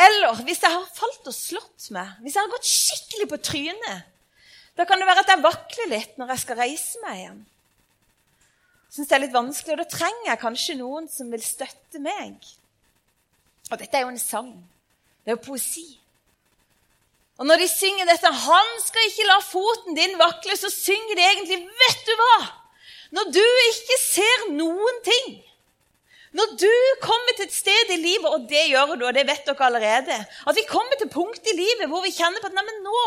Eller 0.00 0.40
hvis 0.46 0.62
jeg 0.62 0.72
har 0.72 0.88
falt 0.96 1.28
og 1.28 1.36
slått 1.36 1.90
meg, 1.94 2.16
hvis 2.24 2.36
jeg 2.36 2.46
har 2.46 2.52
gått 2.52 2.68
skikkelig 2.68 3.28
på 3.28 3.40
trynet, 3.44 4.08
da 4.78 4.86
kan 4.88 5.00
det 5.00 5.08
være 5.08 5.24
at 5.24 5.32
jeg 5.34 5.44
vakler 5.44 5.90
litt 5.90 6.14
når 6.16 6.32
jeg 6.32 6.42
skal 6.46 6.60
reise 6.62 7.00
meg 7.04 7.18
igjen. 7.20 7.40
syns 8.92 9.08
det 9.08 9.16
er 9.16 9.24
litt 9.24 9.36
vanskelig, 9.36 9.74
og 9.74 9.82
da 9.82 9.88
trenger 9.88 10.28
jeg 10.30 10.40
kanskje 10.40 10.78
noen 10.80 11.08
som 11.08 11.30
vil 11.32 11.44
støtte 11.44 12.00
meg. 12.04 12.36
Og 13.70 13.78
dette 13.80 13.96
er 13.96 14.04
jo 14.04 14.12
en 14.12 14.20
sang. 14.20 14.52
Det 15.24 15.32
er 15.32 15.36
jo 15.38 15.44
poesi. 15.46 15.86
Og 17.40 17.48
når 17.48 17.62
de 17.62 17.68
synger 17.68 18.04
dette 18.06 18.32
'Han 18.32 18.68
skal 18.84 19.06
ikke 19.08 19.26
la 19.26 19.38
foten 19.40 19.96
din 19.96 20.18
vakle', 20.18 20.56
så 20.56 20.70
synger 20.70 21.14
de 21.16 21.22
egentlig 21.22 21.58
Vet 21.82 22.02
du 22.06 22.12
hva? 22.20 22.52
Når 23.12 23.24
du 23.32 23.46
ikke 23.70 23.96
ser 24.00 24.52
noen 24.52 25.00
ting, 25.04 25.42
når 26.32 26.54
du 26.56 26.72
kommer 27.02 27.34
til 27.36 27.44
et 27.44 27.54
sted 27.54 27.90
i 27.92 27.98
livet, 28.00 28.28
og 28.28 28.46
det 28.48 28.62
gjør 28.70 28.94
du, 28.96 29.04
og 29.04 29.12
det 29.12 29.26
vet 29.28 29.44
dere 29.44 29.66
allerede 29.68 30.16
At 30.48 30.56
vi 30.56 30.64
kommer 30.68 30.96
til 30.96 31.10
punkt 31.12 31.44
i 31.44 31.56
livet 31.56 31.90
hvor 31.92 32.00
vi 32.04 32.14
kjenner 32.14 32.40
på 32.40 32.48
at 32.48 32.56
Neimen, 32.56 32.80
nå 32.86 33.02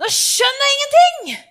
Nå 0.00 0.08
skjønner 0.12 0.66
jeg 0.68 0.76
ingenting!' 0.76 1.46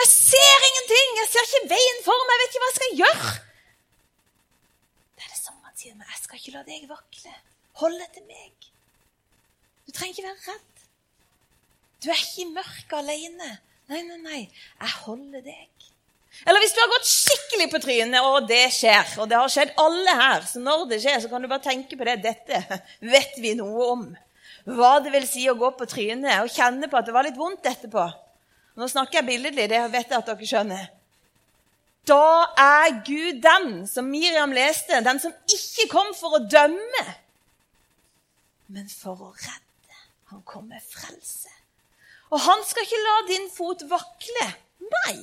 Jeg 0.00 0.08
ser 0.08 0.64
ingenting! 0.68 1.10
Jeg 1.20 1.28
ser 1.30 1.46
ikke 1.46 1.68
veien 1.74 1.98
for 2.04 2.24
meg! 2.28 2.32
Jeg 2.32 2.40
vet 2.42 2.50
ikke 2.50 2.62
hva 2.62 2.68
jeg 2.70 2.78
skal 2.78 2.94
gjøre! 3.00 3.32
Det 5.12 5.24
er 5.26 5.34
det 5.34 5.40
samme 5.40 5.68
han 5.68 5.76
sier, 5.78 5.94
men 5.94 6.08
jeg 6.08 6.20
skal 6.22 6.40
ikke 6.40 6.54
la 6.56 6.62
deg 6.68 6.86
vakle. 6.90 7.34
Hold 7.82 8.00
til 8.16 8.24
meg. 8.28 8.68
Du 9.86 9.92
trenger 9.92 10.16
ikke 10.16 10.28
være 10.28 10.46
redd. 10.48 10.82
Du 12.02 12.10
er 12.10 12.18
ikke 12.24 12.42
i 12.42 12.48
mørket 12.56 12.96
alene. 12.98 13.50
Nei, 13.92 14.00
nei, 14.08 14.18
nei. 14.24 14.40
Jeg 14.80 14.96
holder 15.04 15.44
deg. 15.44 15.71
Eller 16.42 16.62
hvis 16.64 16.74
du 16.74 16.80
har 16.80 16.90
gått 16.90 17.08
skikkelig 17.08 17.68
på 17.70 17.80
trynet, 17.84 18.24
og 18.24 18.48
det 18.48 18.64
skjer, 18.74 19.14
og 19.22 19.28
det 19.30 19.38
har 19.38 19.52
skjedd 19.52 19.74
alle 19.82 20.14
her, 20.18 20.46
så 20.48 20.62
når 20.62 20.86
det 20.90 20.98
skjer, 21.04 21.20
så 21.22 21.30
kan 21.30 21.44
du 21.44 21.50
bare 21.50 21.64
tenke 21.64 21.98
på 21.98 22.08
det. 22.08 22.18
Dette 22.24 22.62
vet 23.14 23.38
vi 23.42 23.54
noe 23.58 23.86
om. 23.92 24.08
Hva 24.72 24.96
det 25.02 25.12
vil 25.14 25.26
si 25.26 25.44
å 25.50 25.58
gå 25.58 25.72
på 25.78 25.86
trynet 25.90 26.42
og 26.42 26.50
kjenne 26.54 26.88
på 26.90 26.98
at 26.98 27.08
det 27.08 27.14
var 27.14 27.26
litt 27.26 27.38
vondt 27.38 27.66
etterpå. 27.68 28.04
Nå 28.78 28.88
snakker 28.88 29.20
jeg 29.20 29.28
billedlig, 29.28 29.68
det 29.70 29.80
vet 29.92 30.08
jeg 30.08 30.18
at 30.18 30.28
dere 30.30 30.48
skjønner. 30.48 30.90
Da 32.08 32.22
er 32.58 33.02
Gud 33.06 33.42
den 33.42 33.74
som 33.86 34.08
Miriam 34.10 34.54
leste, 34.54 35.02
den 35.06 35.20
som 35.22 35.34
ikke 35.46 35.86
kom 35.92 36.10
for 36.18 36.38
å 36.38 36.46
dømme, 36.50 37.04
men 38.72 38.88
for 38.88 39.28
å 39.28 39.30
redde. 39.36 39.98
Han 40.32 40.40
kom 40.48 40.70
med 40.72 40.82
frelse. 40.82 41.50
Og 42.32 42.40
han 42.40 42.62
skal 42.64 42.86
ikke 42.86 43.02
la 43.04 43.16
din 43.28 43.48
fot 43.52 43.84
vakle. 43.90 44.46
Nei, 44.80 45.18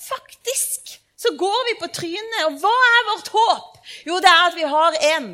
faktisk 0.00 0.96
så 1.20 1.34
går 1.36 1.64
vi 1.68 1.76
på 1.80 1.90
trynet. 1.92 2.42
Og 2.48 2.58
hva 2.62 2.72
er 2.72 3.08
vårt 3.10 3.30
håp? 3.34 3.80
Jo, 4.08 4.18
det 4.22 4.30
er 4.30 4.46
at 4.46 4.56
vi 4.56 4.68
har 4.74 4.96
en 5.14 5.30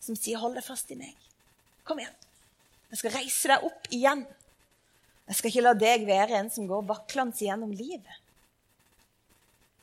som 0.00 0.16
sier 0.16 0.38
'hold 0.38 0.54
deg 0.54 0.64
fast 0.64 0.90
i 0.90 0.94
meg'. 0.94 1.16
Kom 1.84 1.98
igjen. 1.98 2.14
Jeg 2.90 2.98
skal 2.98 3.16
reise 3.18 3.48
deg 3.48 3.64
opp 3.64 3.88
igjen. 3.90 4.26
Jeg 5.28 5.36
skal 5.36 5.50
ikke 5.50 5.66
la 5.66 5.74
deg 5.74 6.06
være 6.06 6.38
en 6.38 6.50
som 6.50 6.68
går 6.68 6.86
vaklende 6.88 7.36
gjennom 7.36 7.72
livet. 7.72 8.16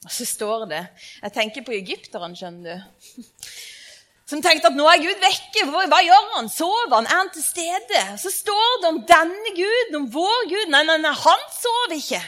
Og 0.05 0.11
så 0.11 0.25
står 0.25 0.65
det 0.69 0.87
Jeg 1.21 1.33
tenker 1.33 1.65
på 1.65 1.73
egypterne, 1.73 2.35
skjønner 2.37 2.63
du 2.63 3.21
som 4.29 4.41
tenkte 4.41 4.71
at 4.71 4.77
nå 4.77 4.87
er 4.89 5.03
Gud 5.03 5.21
vekke. 5.21 5.67
Hva 5.69 5.99
gjør 6.01 6.31
han? 6.35 6.49
Sover 6.49 6.95
han? 6.95 7.05
Er 7.05 7.19
han 7.19 7.29
til 7.33 7.43
stede? 7.45 8.01
Så 8.17 8.31
står 8.33 8.81
det 8.81 8.89
om 8.89 9.03
denne 9.05 9.53
Guden, 9.53 9.99
om 9.99 10.07
vår 10.15 10.49
Gud. 10.49 10.71
Nei, 10.73 10.81
nei, 10.87 10.97
nei, 11.03 11.13
han 11.13 11.45
sover 11.53 11.93
ikke. 11.99 12.21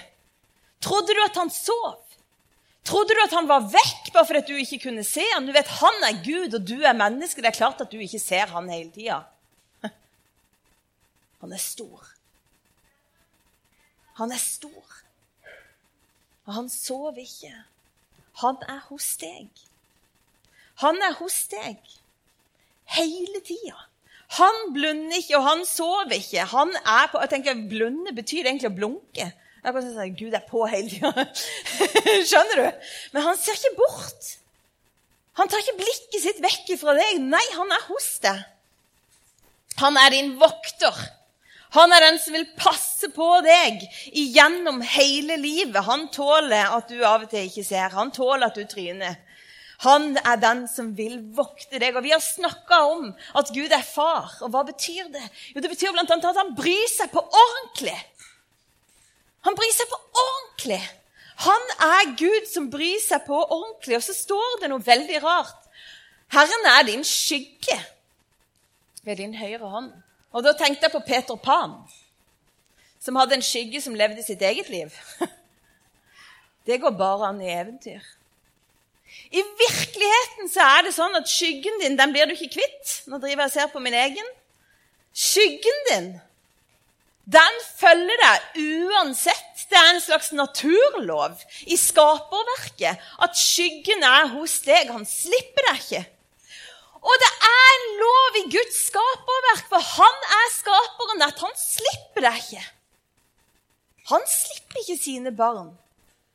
Trodde 0.83 1.15
du 1.15 1.21
at 1.23 1.39
han 1.39 1.49
sov? 1.53 2.03
Trodde 2.87 3.15
du 3.17 3.21
at 3.23 3.33
han 3.35 3.49
var 3.49 3.65
vekk 3.67 4.11
bare 4.15 4.27
fordi 4.29 4.43
du 4.47 4.59
ikke 4.61 4.85
kunne 4.87 5.03
se 5.03 5.25
han? 5.33 5.47
Du 5.47 5.51
vet, 5.55 5.67
Han 5.81 6.03
er 6.07 6.21
Gud, 6.23 6.53
og 6.55 6.67
du 6.67 6.77
er 6.79 6.95
menneske. 6.95 7.41
Det 7.41 7.51
er 7.51 7.59
klart 7.59 7.81
at 7.83 7.91
du 7.91 7.99
ikke 7.99 8.21
ser 8.21 8.47
han 8.53 8.69
hele 8.71 8.91
tida. 8.95 9.23
Han 11.41 11.51
er 11.53 11.61
stor. 11.61 12.05
Han 14.17 14.31
er 14.31 14.41
stor. 14.41 14.95
Og 16.47 16.53
han 16.55 16.69
sover 16.71 17.19
ikke. 17.21 17.51
Han 18.41 18.57
er 18.71 18.79
hos 18.87 19.11
deg. 19.21 19.49
Han 20.81 20.97
er 21.03 21.13
hos 21.19 21.35
deg 21.51 21.77
hele 22.95 23.41
tida. 23.45 23.75
Han 24.39 24.73
blunder 24.75 25.19
ikke, 25.19 25.37
og 25.37 25.45
han 25.45 25.61
sover 25.67 26.15
ikke. 26.17 26.47
Han 26.51 26.73
er 26.81 27.11
på, 27.11 27.19
jeg 27.23 27.31
tenker, 27.31 27.61
Blunde 27.69 28.13
betyr 28.15 28.47
egentlig 28.47 28.71
å 28.71 28.75
blunke. 28.75 29.29
Jeg 29.67 29.75
kan 29.75 29.83
si, 29.83 30.11
Gud 30.15 30.35
er 30.37 30.43
på 30.47 30.61
hele 30.71 30.87
tida. 30.87 31.25
Skjønner 32.29 32.61
du? 32.61 32.85
Men 33.11 33.25
han 33.25 33.39
ser 33.39 33.57
ikke 33.59 33.73
bort. 33.75 34.29
Han 35.35 35.51
tar 35.51 35.59
ikke 35.59 35.81
blikket 35.81 36.23
sitt 36.23 36.39
vekk 36.39 36.71
fra 36.79 36.95
deg. 36.95 37.19
Nei, 37.19 37.43
han 37.57 37.73
er 37.75 37.83
hos 37.89 38.07
deg. 38.23 38.39
Han 39.83 39.99
er 39.99 40.15
din 40.15 40.31
vokter. 40.39 41.03
Han 41.75 41.91
er 41.91 42.05
den 42.05 42.21
som 42.23 42.37
vil 42.37 42.47
passe 42.55 43.11
på 43.11 43.27
deg 43.43 43.83
igjennom 44.15 44.79
hele 44.95 45.35
livet. 45.41 45.83
Han 45.83 46.07
tåler 46.15 46.71
at 46.77 46.87
du 46.87 47.03
av 47.03 47.27
og 47.27 47.33
til 47.35 47.51
ikke 47.51 47.67
ser. 47.67 47.91
Han 47.91 48.15
tåler 48.15 48.47
at 48.47 48.55
du 48.55 48.63
tryner. 48.71 49.19
Han 49.83 50.13
er 50.23 50.39
den 50.41 50.63
som 50.71 50.95
vil 50.95 51.19
vokte 51.35 51.75
deg. 51.75 51.91
Og 51.91 52.07
Vi 52.07 52.15
har 52.15 52.23
snakka 52.23 52.85
om 52.95 53.11
at 53.11 53.51
Gud 53.51 53.75
er 53.75 53.83
far. 53.83 54.31
Og 54.47 54.55
hva 54.55 54.63
betyr 54.71 55.11
det? 55.11 55.27
Jo, 55.51 55.59
Det 55.59 55.75
betyr 55.75 55.91
bl.a. 55.91 56.07
at 56.07 56.39
han 56.39 56.55
bryr 56.55 56.87
seg 56.95 57.11
på 57.11 57.21
ordentlig. 57.21 57.99
Han 59.47 59.55
bryr 59.55 59.71
seg 59.71 59.87
på 59.87 59.99
ordentlig. 60.21 60.81
Han 61.47 61.69
er 61.85 62.15
Gud 62.19 62.49
som 62.51 62.67
bryr 62.71 62.99
seg 62.99 63.23
på 63.27 63.37
ordentlig. 63.39 63.95
Og 63.99 64.03
så 64.03 64.15
står 64.17 64.59
det 64.61 64.71
noe 64.71 64.83
veldig 64.83 65.21
rart. 65.23 65.69
Herren 66.33 66.67
er 66.73 66.83
din 66.89 67.05
skygge 67.07 67.77
ved 69.07 69.21
din 69.21 69.37
høyre 69.39 69.71
hånd. 69.71 69.93
Og 70.35 70.43
da 70.43 70.51
tenkte 70.57 70.89
jeg 70.89 70.93
på 70.93 71.05
Peter 71.07 71.39
Pan, 71.39 71.77
som 72.99 73.15
hadde 73.15 73.37
en 73.37 73.45
skygge 73.45 73.79
som 73.81 73.95
levde 73.95 74.25
sitt 74.25 74.43
eget 74.43 74.69
liv. 74.69 74.91
Det 76.67 76.81
går 76.83 76.97
bare 76.99 77.29
an 77.29 77.39
i 77.39 77.47
eventyr. 77.47 78.03
I 79.31 79.43
virkeligheten 79.61 80.49
så 80.51 80.65
er 80.67 80.83
det 80.83 80.91
sånn 80.97 81.15
at 81.15 81.29
skyggen 81.31 81.79
din 81.79 81.95
den 81.95 82.11
blir 82.11 82.27
du 82.27 82.35
ikke 82.35 82.57
kvitt. 82.57 82.91
Nå 83.07 83.21
driver 83.23 83.45
jeg 83.45 83.53
og 83.53 83.53
ser 83.53 83.69
på 83.71 83.83
min 83.83 83.95
egen. 83.95 84.33
Skyggen 85.15 85.79
din, 85.87 86.09
den 87.27 87.61
følger 87.79 88.21
deg 88.23 88.59
uansett. 88.87 89.43
Det 89.67 89.75
er 89.75 89.89
en 89.91 89.99
slags 90.03 90.29
naturlov 90.31 91.41
i 91.67 91.75
skaperverket 91.75 93.01
at 93.25 93.39
skyggen 93.39 94.05
er 94.07 94.29
hos 94.31 94.61
deg. 94.63 94.93
Han 94.95 95.03
slipper 95.07 95.67
deg 95.67 95.81
ikke. 95.81 96.03
Og 96.97 97.23
det 97.23 97.31
er 97.49 97.73
en 97.73 97.89
lov 97.99 98.37
i 98.39 98.45
Guds 98.55 98.79
skaperverk, 98.87 99.67
for 99.71 99.83
han 99.97 100.23
er 100.37 100.53
skaperen, 100.55 101.25
at 101.27 101.43
han 101.43 101.59
slipper 101.59 102.25
deg 102.25 102.39
ikke. 102.41 102.63
Han 104.13 104.23
slipper 104.31 104.81
ikke 104.83 104.97
sine 105.03 105.35
barn. 105.35 105.73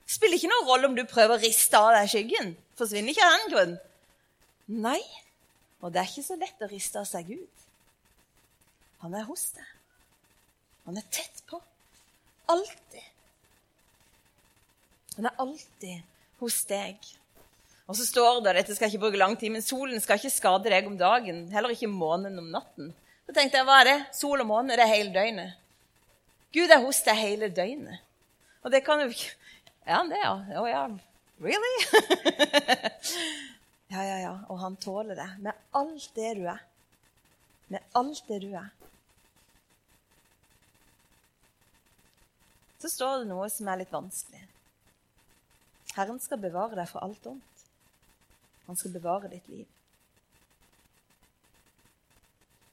Det 0.05 0.19
spiller 0.19 0.37
ikke 0.37 0.53
noen 0.53 0.69
rolle 0.69 0.91
om 0.91 0.97
du 0.99 1.07
prøver 1.09 1.39
å 1.39 1.43
riste 1.43 1.81
av 1.81 1.95
deg 1.97 2.13
skyggen 2.13 2.53
forsvinner 2.83 3.15
ikke 3.15 3.27
av 3.27 3.37
den 3.37 3.53
grunn. 3.53 3.75
Nei, 4.83 5.01
og 5.83 5.93
det 5.93 6.03
er 6.03 6.11
ikke 6.11 6.27
så 6.27 6.39
lett 6.41 6.65
å 6.65 6.71
riste 6.71 7.01
av 7.01 7.09
seg 7.09 7.29
Gud. 7.33 7.65
Han 9.03 9.17
er 9.19 9.27
hos 9.29 9.51
deg. 9.57 9.71
Han 10.89 10.99
er 10.99 11.07
tett 11.15 11.43
på. 11.47 11.61
Alltid. 12.53 13.09
Han 15.17 15.29
er 15.29 15.43
alltid 15.45 16.03
hos 16.43 16.63
deg. 16.69 16.99
Og 17.91 17.97
så 17.99 18.07
står 18.07 18.41
det, 18.45 18.55
dette 18.61 18.75
skal 18.77 18.89
ikke 18.89 19.05
bruke 19.05 19.21
lang 19.21 19.35
tid, 19.39 19.53
men 19.55 19.65
solen 19.65 20.01
skal 20.01 20.19
ikke 20.19 20.33
skade 20.33 20.71
deg 20.73 20.87
om 20.89 20.97
dagen, 20.99 21.45
heller 21.53 21.75
ikke 21.75 21.91
månen 21.91 22.39
om 22.41 22.49
natten. 22.55 22.93
Så 23.27 23.35
tenkte 23.37 23.61
jeg, 23.61 23.67
hva 23.69 23.81
er 23.83 23.89
det? 23.91 23.99
Sol 24.17 24.43
og 24.43 24.49
måne, 24.49 24.77
det 24.79 24.87
er 24.87 24.93
hele 24.95 25.13
døgnet. 25.15 25.59
Gud 26.53 26.73
er 26.73 26.83
hos 26.85 27.01
deg 27.07 27.19
hele 27.21 27.49
døgnet. 27.53 28.03
Og 28.63 28.73
det 28.73 28.83
kan 28.87 29.01
jo 29.03 29.11
Er 29.83 29.97
han 29.97 30.11
det, 30.13 30.21
ja? 30.23 30.35
Å 30.61 30.67
ja. 30.71 30.83
Really? 31.43 31.71
ja, 33.93 34.03
ja, 34.07 34.19
ja. 34.23 34.35
Og 34.47 34.61
han 34.63 34.77
tåler 34.79 35.19
det 35.19 35.27
med 35.43 35.57
alt 35.75 36.05
det 36.15 36.37
du 36.39 36.45
er. 36.47 36.61
Med 37.67 37.83
alt 37.99 38.23
det 38.29 38.39
du 38.45 38.53
er. 38.55 38.69
Så 42.83 42.91
står 42.91 43.21
det 43.23 43.31
noe 43.31 43.47
som 43.53 43.69
er 43.71 43.79
litt 43.85 43.95
vanskelig. 43.95 44.43
Herren 45.95 46.19
skal 46.19 46.41
bevare 46.43 46.75
deg 46.75 46.89
fra 46.91 47.05
alt 47.07 47.29
ondt. 47.31 47.65
Han 48.67 48.79
skal 48.79 48.95
bevare 48.97 49.31
ditt 49.31 49.47
liv. 49.53 49.69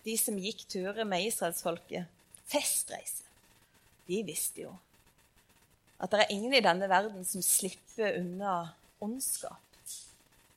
De 0.07 0.15
som 0.17 0.37
gikk 0.41 0.63
turer 0.71 1.05
med 1.05 1.27
israelsfolket, 1.27 2.09
festreise, 2.49 3.27
de 4.09 4.23
visste 4.25 4.63
jo 4.65 4.73
at 5.99 6.13
det 6.13 6.21
er 6.23 6.29
ingen 6.31 6.53
i 6.55 6.63
denne 6.63 6.87
verden 6.87 7.25
som 7.27 7.43
slipper 7.43 8.15
unna 8.21 8.53
ondskap. 9.03 9.59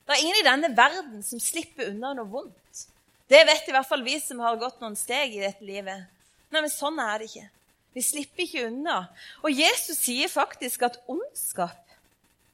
Det 0.07 0.15
er 0.15 0.21
ingen 0.23 0.39
i 0.39 0.45
denne 0.47 0.69
verden 0.75 1.19
som 1.23 1.41
slipper 1.43 1.91
unna 1.91 2.13
noe 2.15 2.31
vondt. 2.31 2.85
Det 3.27 3.41
vet 3.47 3.67
i 3.67 3.75
hvert 3.75 3.87
fall 3.87 4.05
vi 4.07 4.15
som 4.23 4.39
har 4.43 4.55
gått 4.61 4.79
noen 4.79 4.95
steg 4.99 5.35
i 5.35 5.43
dette 5.43 5.67
livet. 5.67 6.07
Nei, 6.47 6.61
men 6.61 6.71
sånn 6.71 6.99
er 7.03 7.19
det 7.19 7.27
ikke. 7.27 7.49
Vi 7.93 8.01
slipper 8.01 8.45
ikke 8.45 8.67
unna. 8.67 8.97
Og 9.45 9.53
Jesus 9.53 10.01
sier 10.01 10.31
faktisk 10.31 10.85
at 10.87 10.99
ondskap, 11.07 11.79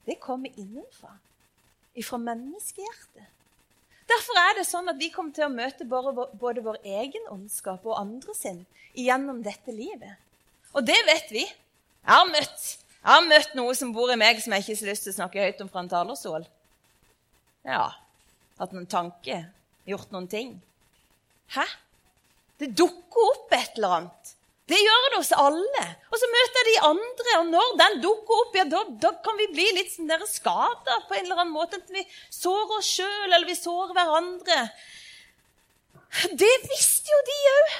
det 0.05 0.19
kommer 0.19 0.51
innenfra. 0.57 1.15
Ifra 1.99 2.19
menneskehjertet. 2.21 3.27
Derfor 4.09 4.39
er 4.41 4.57
det 4.57 4.65
sånn 4.65 4.89
at 4.89 4.97
vi 4.97 5.11
kommer 5.13 5.35
til 5.35 5.45
å 5.45 5.53
møte 5.53 5.85
både 5.85 6.63
vår 6.65 6.79
egen 6.81 7.27
ondskap 7.29 7.83
og 7.85 7.99
andre 7.99 8.33
sin 8.33 8.63
gjennom 8.97 9.43
dette 9.45 9.73
livet. 9.75 10.17
Og 10.73 10.85
det 10.85 10.97
vet 11.05 11.33
vi. 11.33 11.45
Jeg 11.45 12.15
har 12.15 12.29
møtt 12.29 12.69
Jeg 12.99 13.15
har 13.15 13.21
møtt 13.23 13.53
noe 13.55 13.73
som 13.79 13.93
bor 13.95 14.09
i 14.11 14.17
meg 14.19 14.41
som 14.43 14.51
jeg 14.51 14.65
ikke 14.65 14.73
har 14.75 14.89
lyst 14.89 15.05
til 15.05 15.13
å 15.13 15.17
snakke 15.21 15.43
høyt 15.45 15.61
om 15.63 15.69
fra 15.71 15.79
en 15.85 15.91
talerstol. 15.91 16.43
Ja, 17.63 17.85
hatt 18.59 18.73
noen 18.75 18.89
tanke, 18.91 19.37
gjort 19.87 20.11
noen 20.11 20.27
ting. 20.27 20.49
Hæ? 21.55 21.63
Det 22.59 22.73
dukker 22.75 23.29
opp 23.29 23.55
et 23.55 23.79
eller 23.79 23.95
annet. 24.01 24.33
Det 24.69 24.77
gjør 24.77 25.05
det 25.09 25.17
hos 25.17 25.31
alle. 25.33 25.83
Og 26.11 26.21
så 26.21 26.29
møter 26.29 26.67
de 26.67 26.75
andre, 26.85 27.35
og 27.39 27.47
når 27.49 27.71
den 27.79 27.99
dukker 28.03 28.41
opp, 28.43 28.57
ja, 28.59 28.65
da, 28.69 28.83
da 29.01 29.11
kan 29.25 29.39
vi 29.39 29.47
bli 29.53 29.65
litt 29.79 29.91
sånn 29.95 30.11
skada 30.29 30.99
på 31.09 31.17
en 31.17 31.25
eller 31.25 31.41
annen 31.41 31.55
måte. 31.55 31.79
Enten 31.79 31.97
vi 31.97 32.05
sårer 32.33 32.75
oss 32.77 32.91
sjøl, 32.99 33.31
eller 33.31 33.49
vi 33.49 33.57
sårer 33.57 33.95
hverandre. 33.97 34.59
Det 36.37 36.51
visste 36.67 37.13
jo 37.13 37.21
de 37.25 37.39
òg. 37.53 37.73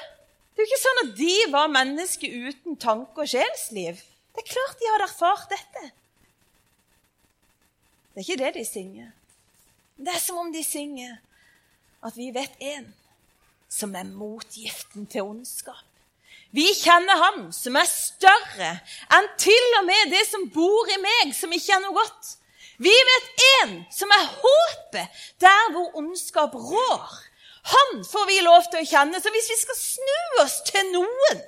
Det 0.50 0.62
er 0.62 0.66
jo 0.66 0.70
ikke 0.70 0.82
sånn 0.82 1.02
at 1.04 1.12
de 1.18 1.34
var 1.54 1.72
mennesker 1.72 2.34
uten 2.50 2.78
tanke 2.82 3.22
og 3.22 3.30
sjelsliv. 3.30 4.02
Det 4.34 4.42
er 4.42 4.50
klart 4.50 4.78
de 4.80 4.90
hadde 4.90 5.06
erfart 5.06 5.54
dette. 5.54 5.84
Det 8.10 8.22
er 8.22 8.26
ikke 8.26 8.40
det 8.42 8.50
de 8.58 8.64
synger. 8.66 9.12
Det 10.00 10.14
er 10.14 10.22
som 10.22 10.42
om 10.42 10.50
de 10.52 10.62
synger 10.66 11.18
at 12.06 12.18
vi 12.18 12.30
vet 12.34 12.58
en 12.72 12.90
som 13.70 13.94
er 13.94 14.08
motgiften 14.08 15.06
til 15.10 15.30
ondskap. 15.30 15.89
Vi 16.56 16.66
kjenner 16.74 17.20
Han 17.20 17.42
som 17.54 17.78
er 17.78 17.86
større 17.86 18.70
enn 19.14 19.28
til 19.38 19.78
og 19.78 19.86
med 19.86 20.10
det 20.14 20.24
som 20.26 20.48
bor 20.50 20.90
i 20.90 20.98
meg, 21.02 21.34
som 21.36 21.52
ikke 21.54 21.76
er 21.76 21.82
noe 21.84 21.94
godt. 21.94 22.36
Vi 22.80 22.92
vet 23.10 23.44
en 23.60 23.74
som 23.92 24.10
er 24.16 24.30
håpet 24.40 25.22
der 25.42 25.72
hvor 25.74 25.98
ondskap 26.00 26.54
rår. 26.56 27.18
Han 27.70 28.02
får 28.08 28.26
vi 28.30 28.40
lov 28.42 28.64
til 28.70 28.80
å 28.80 28.88
kjenne. 28.88 29.20
Så 29.20 29.30
hvis 29.34 29.50
vi 29.52 29.58
skal 29.60 29.78
snu 29.78 30.42
oss 30.42 30.58
til 30.66 30.88
noen, 30.94 31.42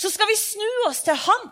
så 0.00 0.10
skal 0.10 0.30
vi 0.30 0.38
snu 0.40 0.70
oss 0.88 1.02
til 1.04 1.18
Han. 1.28 1.50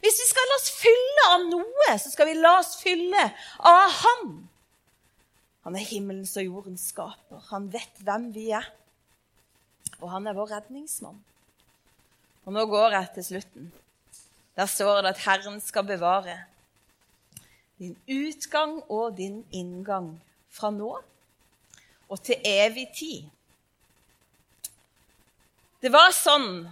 Hvis 0.00 0.18
vi 0.22 0.26
skal 0.30 0.48
la 0.48 0.56
oss 0.56 0.72
fylle 0.76 1.28
av 1.34 1.46
noe, 1.50 1.92
så 2.00 2.12
skal 2.12 2.30
vi 2.30 2.38
la 2.40 2.56
oss 2.62 2.74
fylle 2.80 3.28
av 3.60 3.92
Han. 4.00 4.34
Han 5.66 5.76
er 5.76 5.84
himmelens 5.84 6.36
og 6.40 6.46
jordens 6.46 6.88
skaper. 6.92 7.44
Han 7.50 7.68
vet 7.72 8.02
hvem 8.06 8.30
vi 8.32 8.48
er. 8.56 8.66
Og 10.00 10.10
han 10.12 10.28
er 10.28 10.36
vår 10.36 10.52
redningsmann. 10.54 11.18
Og 12.46 12.54
nå 12.54 12.62
går 12.70 12.94
jeg 12.94 13.10
til 13.16 13.26
slutten. 13.30 13.70
Der 14.56 14.68
står 14.70 15.02
det 15.02 15.16
at 15.16 15.24
Herren 15.26 15.58
skal 15.60 15.84
bevare 15.84 16.38
din 17.78 17.96
utgang 18.08 18.78
og 18.88 19.16
din 19.18 19.42
inngang 19.52 20.14
fra 20.48 20.70
nå 20.72 20.94
og 22.06 22.22
til 22.24 22.40
evig 22.46 22.86
tid. 22.96 23.26
Det 25.82 25.90
var 25.92 26.14
sånn 26.14 26.64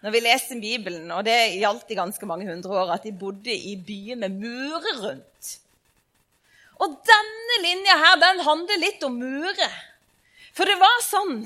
når 0.00 0.14
vi 0.14 0.22
leste 0.24 0.56
Bibelen, 0.56 1.10
og 1.12 1.26
det 1.26 1.36
gjaldt 1.60 1.90
i 1.92 1.98
ganske 1.98 2.26
mange 2.26 2.48
hundre 2.48 2.72
år, 2.72 2.94
at 2.94 3.04
de 3.04 3.12
bodde 3.12 3.52
i 3.52 3.74
byer 3.76 4.16
med 4.22 4.38
murer 4.40 5.02
rundt. 5.02 5.50
Og 6.80 6.94
denne 7.04 7.58
linja 7.66 7.98
her, 8.00 8.16
den 8.22 8.40
handler 8.46 8.80
litt 8.80 9.04
om 9.04 9.18
murer. 9.20 9.74
For 10.56 10.64
det 10.64 10.78
var 10.80 11.04
sånn 11.04 11.42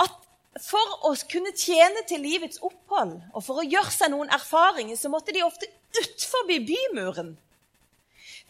at 0.00 0.16
for 0.58 0.96
å 1.06 1.12
kunne 1.30 1.52
tjene 1.54 2.02
til 2.08 2.24
livets 2.24 2.58
opphold 2.66 3.20
og 3.30 3.44
for 3.44 3.60
å 3.60 3.66
gjøre 3.66 3.92
seg 3.94 4.10
noen 4.10 4.32
erfaringer, 4.34 4.98
så 4.98 5.10
måtte 5.12 5.34
de 5.34 5.44
ofte 5.46 5.68
utfor 6.00 6.48
bymuren. 6.48 7.36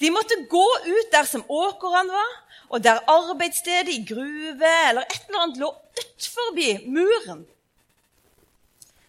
De 0.01 0.09
måtte 0.09 0.39
gå 0.49 0.67
ut 0.87 1.11
der 1.13 1.27
som 1.29 1.45
åkrene 1.45 2.15
var, 2.15 2.37
og 2.71 2.83
der 2.83 3.03
arbeidsstedet 3.11 3.93
i 3.93 4.05
gruve 4.07 4.71
eller 4.89 5.03
et 5.03 5.27
eller 5.29 5.43
annet 5.43 5.59
lå 5.61 5.69
utfor 6.01 6.55
muren. 6.89 7.43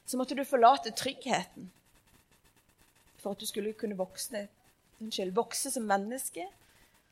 Så 0.06 0.18
måtte 0.20 0.36
du 0.36 0.44
forlate 0.44 0.92
tryggheten 0.92 1.70
for 3.22 3.32
at 3.32 3.40
du 3.40 3.46
skulle 3.46 3.76
kunne 3.78 3.96
vokse, 3.96 4.48
unnskyld, 5.00 5.32
vokse 5.38 5.72
som 5.72 5.86
menneske 5.88 6.44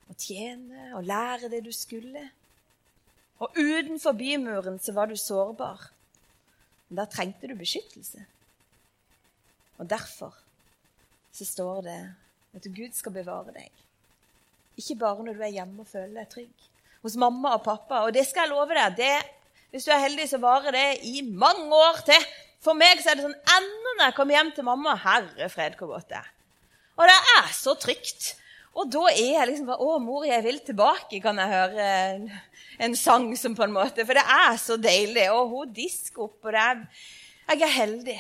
og 0.10 0.18
tjene 0.18 0.90
og 0.98 1.06
lære 1.06 1.52
det 1.54 1.62
du 1.68 1.72
skulle. 1.72 2.26
Og 3.40 3.56
utenfor 3.56 4.18
bymuren 4.20 4.80
så 4.84 4.94
var 4.96 5.08
du 5.08 5.16
sårbar. 5.20 5.90
Men 6.90 7.02
der 7.02 7.12
trengte 7.14 7.48
du 7.48 7.56
beskyttelse. 7.56 8.26
Og 9.80 9.90
derfor 9.90 10.36
så 11.32 11.46
står 11.46 11.82
det 11.86 12.00
at 12.58 12.66
Gud 12.76 12.96
skal 12.98 13.16
bevare 13.16 13.54
deg. 13.56 13.70
Ikke 14.80 14.98
bare 15.00 15.24
når 15.24 15.38
du 15.38 15.44
er 15.46 15.56
hjemme 15.56 15.84
og 15.84 15.92
føler 15.92 16.22
deg 16.22 16.32
trygg. 16.34 16.68
Hos 17.04 17.16
mamma 17.20 17.56
og 17.56 17.64
pappa. 17.64 18.04
Og 18.08 18.14
det 18.16 18.26
skal 18.28 18.48
jeg 18.48 18.54
love 18.56 18.76
deg. 18.76 18.98
Det, 18.98 19.14
hvis 19.72 19.88
du 19.88 19.94
er 19.94 20.04
heldig, 20.04 20.26
så 20.32 20.42
varer 20.42 20.76
det 20.76 20.88
i 21.08 21.22
mange 21.24 21.70
år 21.76 22.02
til. 22.08 22.28
For 22.64 22.76
meg 22.76 23.00
så 23.00 23.14
er 23.14 23.20
det 23.20 23.28
sånn 23.28 23.38
enda 23.56 23.94
når 23.94 24.04
jeg 24.10 24.16
kommer 24.18 24.36
hjem 24.36 24.52
til 24.56 24.68
mamma 24.68 24.98
Herre 25.00 25.48
fred, 25.52 25.78
hvor 25.80 25.94
godt 25.94 26.10
det 26.12 26.20
er. 26.20 26.30
Og 27.00 27.08
det 27.08 27.20
er 27.38 27.52
så 27.56 27.76
trygt. 27.80 28.34
Og 28.78 28.90
da 28.94 29.06
er 29.10 29.34
jeg 29.34 29.48
liksom 29.50 29.70
bare 29.70 29.86
Å, 29.86 30.00
mor, 30.04 30.26
jeg 30.28 30.44
vil 30.46 30.60
tilbake, 30.66 31.22
kan 31.24 31.40
jeg 31.42 31.52
høre 31.52 31.88
en 32.80 32.96
sang 32.96 33.32
som 33.38 33.56
på 33.58 33.66
en 33.66 33.74
måte 33.76 34.06
For 34.08 34.18
det 34.18 34.24
er 34.24 34.60
så 34.62 34.78
deilig. 34.80 35.30
Og 35.36 35.54
hun 35.54 35.74
disker 35.76 36.28
opp, 36.28 36.38
og 36.44 36.54
det 36.56 36.66
er 36.66 36.84
Jeg 37.50 37.66
er 37.66 37.74
heldig. 37.76 38.20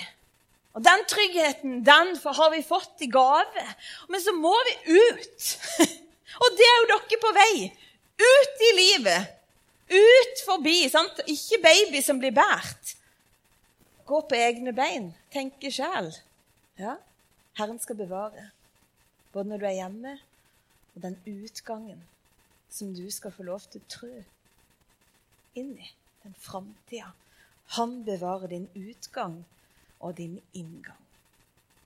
Og 0.77 0.85
den 0.85 1.03
tryggheten, 1.09 1.79
den 1.85 2.13
har 2.23 2.51
vi 2.53 2.61
fått 2.65 3.01
i 3.05 3.09
gave. 3.11 3.65
Men 4.09 4.21
så 4.21 4.33
må 4.37 4.53
vi 4.67 4.99
ut. 4.99 5.49
og 6.43 6.57
det 6.57 6.67
er 6.67 6.77
jo 6.77 6.89
dere 6.93 7.19
på 7.23 7.33
vei. 7.35 7.53
Ut 8.19 8.63
i 8.67 8.71
livet. 8.77 9.35
Ut 9.89 10.43
forbi. 10.45 10.77
sant? 10.89 11.21
Ikke 11.27 11.61
baby 11.63 12.01
som 12.05 12.21
blir 12.21 12.33
båret. 12.35 12.95
Gå 14.09 14.21
på 14.25 14.37
egne 14.37 14.73
bein. 14.73 15.11
Tenke 15.33 15.71
sjæl. 15.73 16.11
Ja. 16.79 16.95
Herren 17.57 17.79
skal 17.81 17.97
bevare. 17.99 18.49
Både 19.33 19.49
når 19.51 19.61
du 19.61 19.65
er 19.69 19.77
hjemme, 19.81 20.15
og 20.95 21.01
den 21.05 21.17
utgangen 21.25 22.03
som 22.69 22.93
du 22.95 23.09
skal 23.11 23.33
få 23.33 23.43
lov 23.43 23.65
til 23.71 23.81
å 23.81 23.89
trø 23.89 24.11
inn 25.57 25.73
i, 25.77 25.91
den 26.23 26.35
framtida. 26.37 27.13
Han 27.77 28.03
bevarer 28.05 28.51
din 28.51 28.67
utgang 28.75 29.43
og 29.99 30.17
din 30.17 30.39
inngang. 30.53 31.01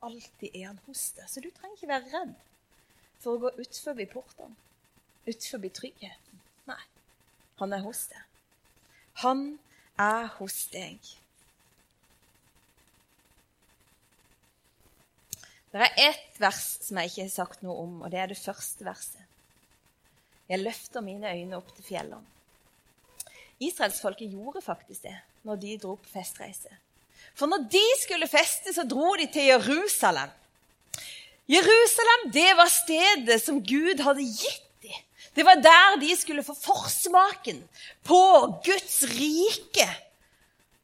Alltid 0.03 0.49
er 0.53 0.67
han 0.67 0.81
hos 0.87 1.11
deg, 1.17 1.29
så 1.29 1.43
du 1.43 1.49
trenger 1.51 1.77
ikke 1.77 1.91
være 1.93 2.11
redd 2.11 2.33
for 3.23 3.35
å 3.35 3.43
gå 3.45 3.53
utfor 3.63 3.99
portene, 4.11 4.55
utfor 5.27 5.63
tryggheten. 5.79 6.41
Nei, 6.67 6.81
han 7.61 7.75
er 7.75 7.83
hos 7.85 8.07
deg. 8.11 8.23
Han 9.23 9.45
er 9.99 10.27
hos 10.39 10.65
deg. 10.73 10.99
Det 15.73 15.81
er 15.81 16.11
ett 16.11 16.35
vers 16.37 16.61
som 16.85 16.99
jeg 17.01 17.09
ikke 17.09 17.23
har 17.25 17.33
sagt 17.33 17.63
noe 17.65 17.79
om, 17.81 17.93
og 18.05 18.11
det 18.13 18.19
er 18.21 18.29
det 18.29 18.37
første 18.37 18.85
verset. 18.85 19.21
Jeg 20.45 20.61
løfter 20.61 21.01
mine 21.01 21.31
øyne 21.33 21.57
opp 21.57 21.71
til 21.73 21.87
fjellene. 21.87 22.21
Israelsfolket 23.63 24.29
gjorde 24.35 24.61
faktisk 24.61 25.07
det 25.07 25.15
når 25.47 25.59
de 25.63 25.77
dro 25.81 25.95
på 25.97 26.11
festreise. 26.11 26.69
For 27.33 27.49
når 27.49 27.65
de 27.73 27.83
skulle 28.03 28.29
feste, 28.29 28.73
så 28.75 28.85
dro 28.85 29.15
de 29.17 29.25
til 29.33 29.49
Jerusalem. 29.49 30.29
Jerusalem 31.49 32.29
det 32.35 32.51
var 32.59 32.69
stedet 32.71 33.39
som 33.41 33.57
Gud 33.65 34.03
hadde 34.05 34.23
gitt 34.29 34.69
dem. 34.85 35.01
Det 35.33 35.45
var 35.47 35.57
der 35.57 35.97
de 36.03 36.13
skulle 36.15 36.45
få 36.45 36.53
forsmaken 36.53 37.63
på 38.05 38.21
Guds 38.65 39.01
rike. 39.17 39.89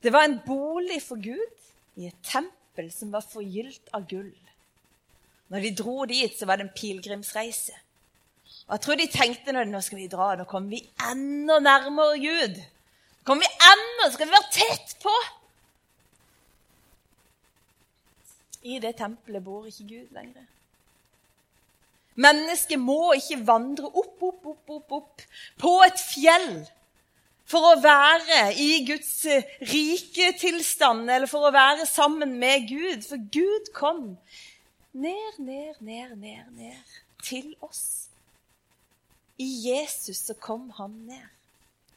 Det 0.01 0.13
var 0.13 0.25
en 0.25 0.39
bolig 0.45 1.03
for 1.05 1.21
Gud 1.21 1.99
i 1.99 2.09
et 2.09 2.21
tempel 2.25 2.89
som 2.95 3.13
var 3.13 3.21
forgylt 3.21 3.93
av 3.93 4.07
gull. 4.09 4.33
Når 5.49 5.65
de 5.65 5.75
dro 5.75 6.05
dit, 6.05 6.33
så 6.37 6.45
var 6.45 6.59
det 6.59 6.67
en 6.67 6.75
pilegrimsreise. 6.75 7.73
Og 8.69 8.75
jeg 8.75 8.81
tror 8.85 8.99
de 8.99 9.07
tenkte 9.09 9.53
nå 9.53 9.81
skal 9.81 9.97
vi 9.97 10.09
dra, 10.11 10.35
nå 10.37 10.45
kommer 10.49 10.75
vi 10.75 10.83
enda 11.09 11.57
nærmere 11.63 12.19
Gud. 12.21 12.59
Nå 12.59 13.25
kommer 13.25 13.47
vi 13.47 13.69
enda, 13.71 14.11
skal 14.13 14.29
vi 14.29 14.35
være 14.37 14.53
tett 14.53 14.95
på. 15.01 15.15
I 18.69 18.77
det 18.83 18.97
tempelet 18.99 19.43
bor 19.43 19.65
ikke 19.65 19.87
Gud 19.89 20.13
lenger. 20.13 20.45
Mennesket 22.19 22.81
må 22.81 23.13
ikke 23.15 23.39
vandre 23.47 23.87
opp, 23.87 24.17
opp, 24.21 24.45
opp, 24.51 24.73
opp, 24.75 24.91
opp 24.97 25.23
på 25.61 25.71
et 25.85 26.01
fjell 26.03 26.49
for 27.49 27.71
å 27.71 27.79
være 27.81 28.41
i 28.59 28.83
Guds 28.85 29.13
rike 29.71 30.33
tilstand 30.37 31.09
eller 31.09 31.29
for 31.31 31.47
å 31.47 31.53
være 31.55 31.87
sammen 31.89 32.35
med 32.41 32.67
Gud. 32.69 33.05
For 33.07 33.23
Gud 33.33 33.71
kom 33.73 34.03
ned, 34.93 35.39
ned, 35.39 35.75
ned, 35.79 36.15
ned, 36.17 36.45
ned 36.57 36.95
til 37.23 37.53
oss. 37.61 38.09
I 39.39 39.47
Jesus 39.69 40.25
så 40.27 40.35
kom 40.35 40.69
han 40.77 40.95
ned. 41.07 41.27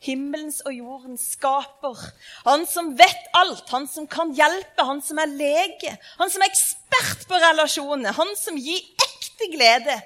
Himmelens 0.03 0.61
og 0.67 0.75
jordens 0.75 1.25
skaper. 1.37 1.99
Han 2.47 2.65
som 2.67 2.91
vet 2.99 3.29
alt, 3.39 3.69
han 3.71 3.87
som 3.87 4.09
kan 4.11 4.33
hjelpe, 4.35 4.83
han 4.83 5.03
som 5.03 5.21
er 5.23 5.31
lege. 5.31 5.93
Han 6.19 6.31
som 6.31 6.43
er 6.43 6.51
ekspert 6.51 7.27
på 7.31 7.39
relasjoner, 7.39 8.15
han 8.17 8.33
som 8.39 8.59
gir 8.59 8.83
ekte 9.07 9.51
glede. 9.53 9.99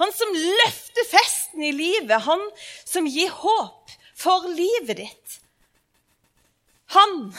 Han 0.00 0.10
som 0.16 0.34
løfter 0.34 1.06
festen 1.06 1.62
i 1.62 1.70
livet, 1.76 2.18
han 2.26 2.42
som 2.82 3.06
gir 3.06 3.30
håp 3.30 3.94
for 4.18 4.48
livet 4.50 4.98
ditt. 5.04 5.38
Han 6.96 7.30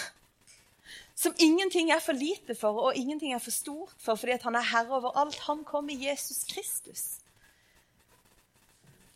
som 1.24 1.36
ingenting 1.42 1.92
er 1.94 2.02
for 2.04 2.18
lite 2.18 2.56
for, 2.60 2.80
og 2.90 2.98
ingenting 3.00 3.34
er 3.34 3.42
for 3.42 3.54
stort 3.56 3.96
for, 4.02 4.20
fordi 4.20 4.38
han 4.44 4.58
er 4.60 4.72
herre 4.74 4.98
over 4.98 5.16
alt. 5.20 5.40
Han 5.48 5.64
kom 5.68 5.90
i 5.90 6.00
Jesus 6.06 6.44
Kristus. 6.50 7.04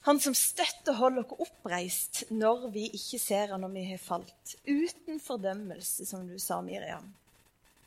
Han 0.07 0.21
som 0.23 0.35
støtter 0.37 0.93
og 0.93 1.01
holder 1.01 1.25
oss 1.25 1.49
oppreist 1.49 2.21
når 2.31 2.69
vi 2.71 2.85
ikke 2.95 3.19
ser 3.19 3.51
han 3.51 3.65
når 3.65 3.73
vi 3.75 3.83
har 3.89 3.99
falt. 3.99 4.53
Uten 4.63 5.19
fordømmelse, 5.19 6.05
som 6.07 6.23
du 6.29 6.37
sa, 6.39 6.61
Miriam. 6.63 7.09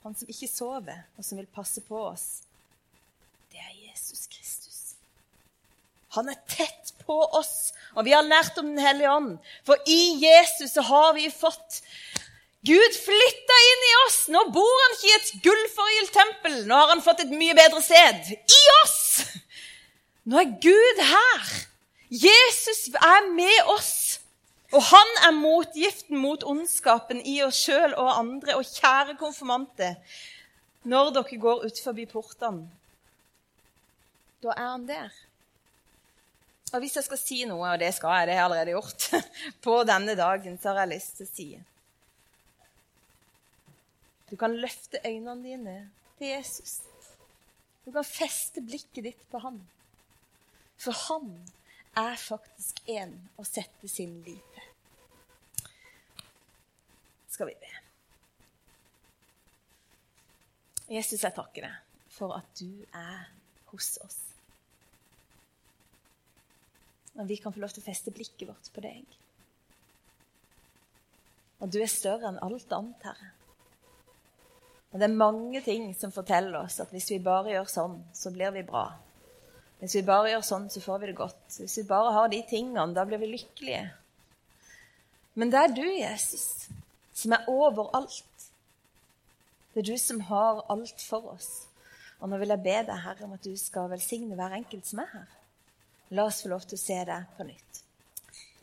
Han 0.04 0.16
som 0.16 0.28
ikke 0.28 0.48
sover, 0.48 1.06
og 1.16 1.24
som 1.24 1.40
vil 1.40 1.48
passe 1.54 1.80
på 1.85 1.96
oss. 2.11 2.26
Det 3.52 3.61
er 3.61 3.72
Jesus 3.87 4.26
Kristus. 4.28 4.80
Han 6.16 6.28
er 6.28 6.40
tett 6.50 6.92
på 7.06 7.16
oss, 7.38 7.70
og 7.94 8.04
vi 8.04 8.12
har 8.12 8.26
lært 8.26 8.59
om 8.59 8.68
Den 8.68 8.83
hellige 8.85 9.12
ånd. 9.12 9.37
For 9.64 9.80
i 9.88 10.18
Jesus 10.20 10.74
så 10.74 10.85
har 10.85 11.14
vi 11.16 11.28
fått 11.33 11.80
Gud 12.66 12.96
flytta 13.04 13.58
inn 13.70 13.84
i 13.88 13.92
oss! 14.04 14.18
Nå 14.28 14.42
bor 14.52 14.80
han 14.82 14.96
ikke 14.96 15.08
i 15.08 15.16
et 15.16 15.30
gullforgylt 15.46 16.12
tempel. 16.12 16.56
Nå 16.68 16.76
har 16.76 16.92
han 16.92 17.04
fått 17.04 17.22
et 17.24 17.32
mye 17.32 17.56
bedre 17.56 17.80
sted. 17.84 18.34
I 18.36 18.62
oss! 18.82 18.98
Nå 20.28 20.42
er 20.42 20.50
Gud 20.60 21.00
her. 21.08 21.54
Jesus 22.12 22.90
er 23.00 23.30
med 23.32 23.70
oss. 23.72 23.94
Og 24.76 24.84
han 24.86 25.16
er 25.26 25.32
motgiften 25.34 26.20
mot 26.20 26.44
ondskapen 26.46 27.22
i 27.26 27.40
oss 27.42 27.58
sjøl 27.64 27.96
og 27.96 28.12
andre. 28.12 28.58
Og 28.60 28.68
kjære 28.68 29.16
konfirmante, 29.18 29.94
når 30.84 31.14
dere 31.16 31.40
går 31.40 31.64
ut 31.64 31.82
forbi 31.84 32.06
portene, 32.10 32.68
da 34.40 34.52
er 34.54 34.68
han 34.68 34.86
der. 34.88 35.10
Og 36.70 36.84
hvis 36.84 36.94
jeg 36.96 37.04
skal 37.08 37.18
si 37.18 37.40
noe, 37.48 37.72
og 37.72 37.80
det 37.82 37.90
skal 37.96 38.20
jeg, 38.20 38.28
det 38.28 38.36
har 38.36 38.44
jeg 38.44 38.46
allerede 38.46 38.76
gjort, 38.76 39.08
på 39.66 39.80
denne 39.88 40.14
dagen, 40.16 40.60
så 40.60 40.70
har 40.70 40.84
jeg 40.84 40.94
lyst 40.94 41.18
til 41.18 41.26
å 41.26 41.34
si 41.34 41.48
du 44.30 44.36
kan 44.38 44.54
løfte 44.56 45.00
øynene 45.04 45.42
dine 45.42 45.76
til 46.18 46.26
Jesus. 46.26 46.80
Du 47.84 47.90
kan 47.92 48.04
feste 48.06 48.62
blikket 48.62 49.04
ditt 49.04 49.22
på 49.30 49.40
han. 49.42 49.58
For 50.80 50.94
han 51.08 51.32
er 51.98 52.16
faktisk 52.16 52.80
en 52.88 53.16
å 53.40 53.44
sette 53.44 53.88
sin 53.90 54.20
lit 54.24 54.54
til. 54.54 54.66
Skal 57.30 57.50
vi 57.50 57.56
be. 57.60 57.72
Jesus, 60.90 61.22
jeg 61.22 61.34
takker 61.34 61.66
deg 61.66 62.06
for 62.10 62.34
at 62.34 62.46
du 62.58 62.70
er 62.96 63.28
hos 63.70 63.94
oss. 64.04 64.18
Og 67.18 67.26
vi 67.28 67.38
kan 67.42 67.54
få 67.54 67.62
lov 67.62 67.74
til 67.74 67.82
å 67.82 67.88
feste 67.88 68.14
blikket 68.14 68.48
vårt 68.48 68.70
på 68.74 68.82
deg. 68.84 69.18
Og 71.60 71.70
du 71.70 71.78
er 71.82 71.90
større 71.90 72.30
enn 72.30 72.40
alt 72.42 72.72
annet, 72.72 73.04
Herre. 73.04 73.30
Og 74.90 74.98
det 74.98 75.07
er 75.07 75.20
mange 75.20 75.62
ting 75.62 75.92
som 75.94 76.12
forteller 76.14 76.59
oss 76.64 76.81
at 76.83 76.90
hvis 76.90 77.11
vi 77.12 77.20
bare 77.22 77.55
gjør 77.55 77.70
sånn, 77.70 77.96
så 78.16 78.33
blir 78.35 78.50
vi 78.57 78.66
bra. 78.66 78.88
Hvis 79.81 79.94
vi 79.96 80.05
bare 80.05 80.33
gjør 80.33 80.44
sånn, 80.44 80.66
så 80.72 80.83
får 80.83 81.00
vi 81.00 81.11
det 81.11 81.18
godt. 81.20 81.42
Hvis 81.57 81.79
vi 81.79 81.87
bare 81.88 82.12
har 82.16 82.29
de 82.29 82.42
tingene, 82.50 82.90
da 82.96 83.07
blir 83.09 83.22
vi 83.22 83.31
lykkelige. 83.31 83.85
Men 85.38 85.53
det 85.53 85.61
er 85.62 85.74
du, 85.76 85.87
Jesus, 85.87 86.68
som 87.16 87.37
er 87.37 87.46
overalt. 87.48 88.48
Det 89.72 89.85
er 89.85 89.92
du 89.92 89.96
som 90.03 90.20
har 90.29 90.64
alt 90.72 91.05
for 91.07 91.33
oss. 91.37 91.50
Og 92.20 92.29
nå 92.29 92.40
vil 92.42 92.53
jeg 92.53 92.64
be 92.66 92.76
deg, 92.90 92.96
Herre, 93.07 93.24
om 93.24 93.37
at 93.38 93.46
du 93.46 93.55
skal 93.57 93.88
velsigne 93.92 94.37
hver 94.37 94.59
enkelt 94.59 94.90
som 94.90 95.00
er 95.05 95.12
her. 95.14 95.37
La 96.11 96.26
oss 96.29 96.42
få 96.42 96.50
lov 96.53 96.66
til 96.66 96.76
å 96.76 96.83
se 96.83 96.98
deg 97.09 97.31
på 97.38 97.46
nytt. 97.48 97.85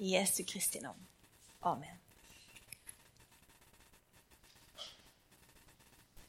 I 0.04 0.18
Jesu 0.18 0.44
Kristi 0.46 0.84
navn. 0.84 1.08
Amen. 1.66 1.97